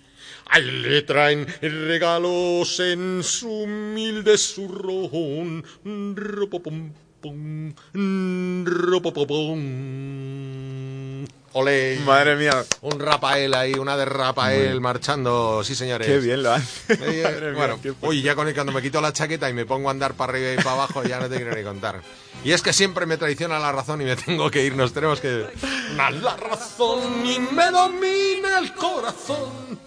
[0.46, 5.64] Ay, le traen regalos en su humilde zurrón.
[6.14, 6.92] Ropopom,
[7.22, 7.72] pom,
[8.64, 9.60] ropopopom.
[11.54, 11.98] Ole.
[12.06, 16.06] Madre mía, Un Rafael ahí, una de Rafael marchando, sí señores.
[16.06, 16.94] qué bien lo hace.
[17.02, 19.66] Eh, Madre mía, bueno, uy, ya con el, cuando me quito la chaqueta y me
[19.66, 22.00] pongo a andar para arriba y para abajo, ya no te quiero ni contar.
[22.44, 25.20] Y es que siempre me traiciona la razón y me tengo que ir, nos tenemos
[25.20, 25.46] que...
[25.96, 29.78] La razón y me domina el corazón.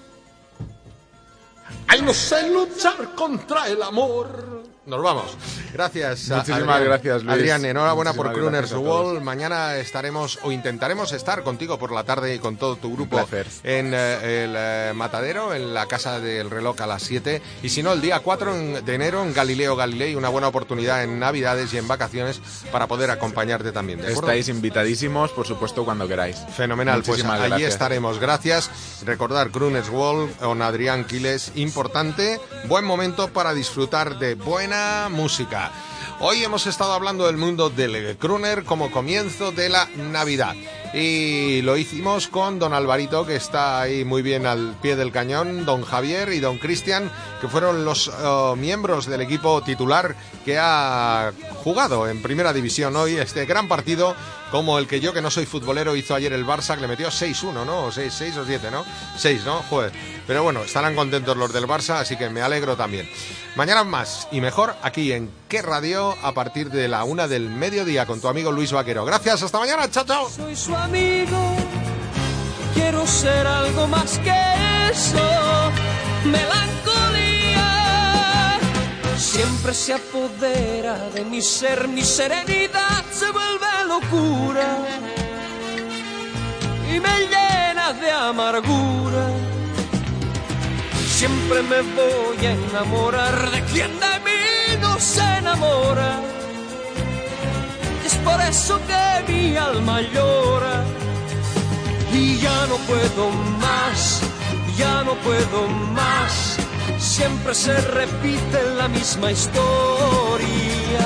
[1.87, 4.63] Ay, no sé luchar contra el amor.
[4.85, 5.35] Nos vamos.
[5.73, 6.29] Gracias.
[6.29, 6.83] Muchísimas Adrián.
[6.83, 7.35] gracias, Luis.
[7.37, 9.13] Adrián, enhorabuena por Muchísimas Crooners a todos.
[9.13, 9.21] Wall.
[9.21, 13.19] Mañana estaremos o intentaremos estar contigo por la tarde y con todo tu grupo
[13.63, 17.41] en eh, el eh, Matadero, en la Casa del Reloj a las 7.
[17.63, 21.03] Y si no, el día 4 en- de enero en Galileo Galilei, una buena oportunidad
[21.03, 22.39] en Navidades y en vacaciones
[22.71, 24.01] para poder acompañarte también.
[24.01, 24.13] ¿de?
[24.13, 26.37] Estáis invitadísimos, por supuesto, cuando queráis.
[26.55, 27.73] Fenomenal, pues Muchísimas allí gracias.
[27.73, 28.19] estaremos.
[28.19, 28.69] Gracias.
[29.03, 32.39] Recordar Crunes Wall con Adrián Quiles, importante.
[32.67, 34.74] Buen momento para disfrutar de buena
[35.09, 35.71] música.
[36.19, 40.55] Hoy hemos estado hablando del mundo del crooner como comienzo de la Navidad.
[40.93, 45.65] Y lo hicimos con don Alvarito, que está ahí muy bien al pie del cañón,
[45.65, 47.11] don Javier y don Cristian,
[47.41, 50.15] que fueron los eh, miembros del equipo titular
[50.45, 54.15] que ha jugado en primera división hoy este gran partido
[54.51, 57.09] como el que yo, que no soy futbolero, hizo ayer el Barça, que le metió
[57.09, 57.85] 6-1, ¿no?
[57.85, 58.85] O 6, 6 o 7, ¿no?
[59.17, 59.63] 6, ¿no?
[59.63, 59.91] Joder.
[60.27, 63.09] Pero bueno, estarán contentos los del Barça, así que me alegro también.
[63.55, 68.05] Mañana más y mejor aquí en Qué Radio a partir de la una del mediodía
[68.05, 69.05] con tu amigo Luis Vaquero.
[69.05, 70.29] Gracias, hasta mañana, chao, chao.
[70.29, 71.55] Soy su amigo,
[72.73, 75.71] quiero ser algo más que eso.
[76.25, 77.65] Melancolía
[79.17, 84.77] siempre se apodera de mi ser, mi serenidad se vuelve locura
[86.91, 89.25] y me llena de amargura.
[91.07, 96.21] Siempre me voy a enamorar de quien de mí no se enamora.
[98.05, 100.83] Es por eso que mi alma llora
[102.11, 103.29] y ya no puedo
[103.59, 104.21] más,
[104.77, 106.57] ya no puedo más.
[106.97, 111.03] Siempre se repite la misma historia.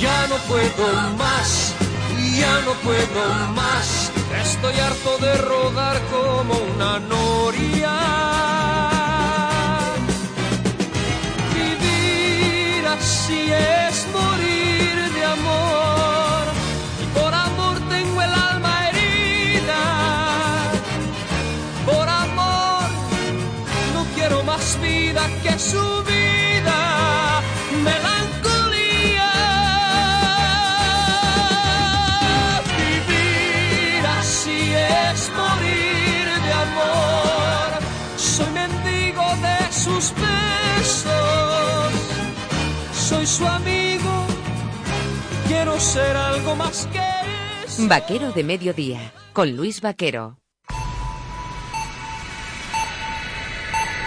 [0.00, 0.86] Ya no puedo
[1.16, 1.71] más,
[2.38, 4.10] ya no puedo más.
[4.42, 7.94] Estoy harto de rodar como una noria.
[11.54, 16.44] Vivir así es morir de amor.
[17.02, 19.82] Y por amor tengo el alma herida.
[21.86, 22.88] Por amor
[23.94, 26.11] no quiero más vida que su vida.
[45.92, 47.86] Ser algo más que.
[47.86, 50.41] Vaquero de Mediodía, con Luis Vaquero.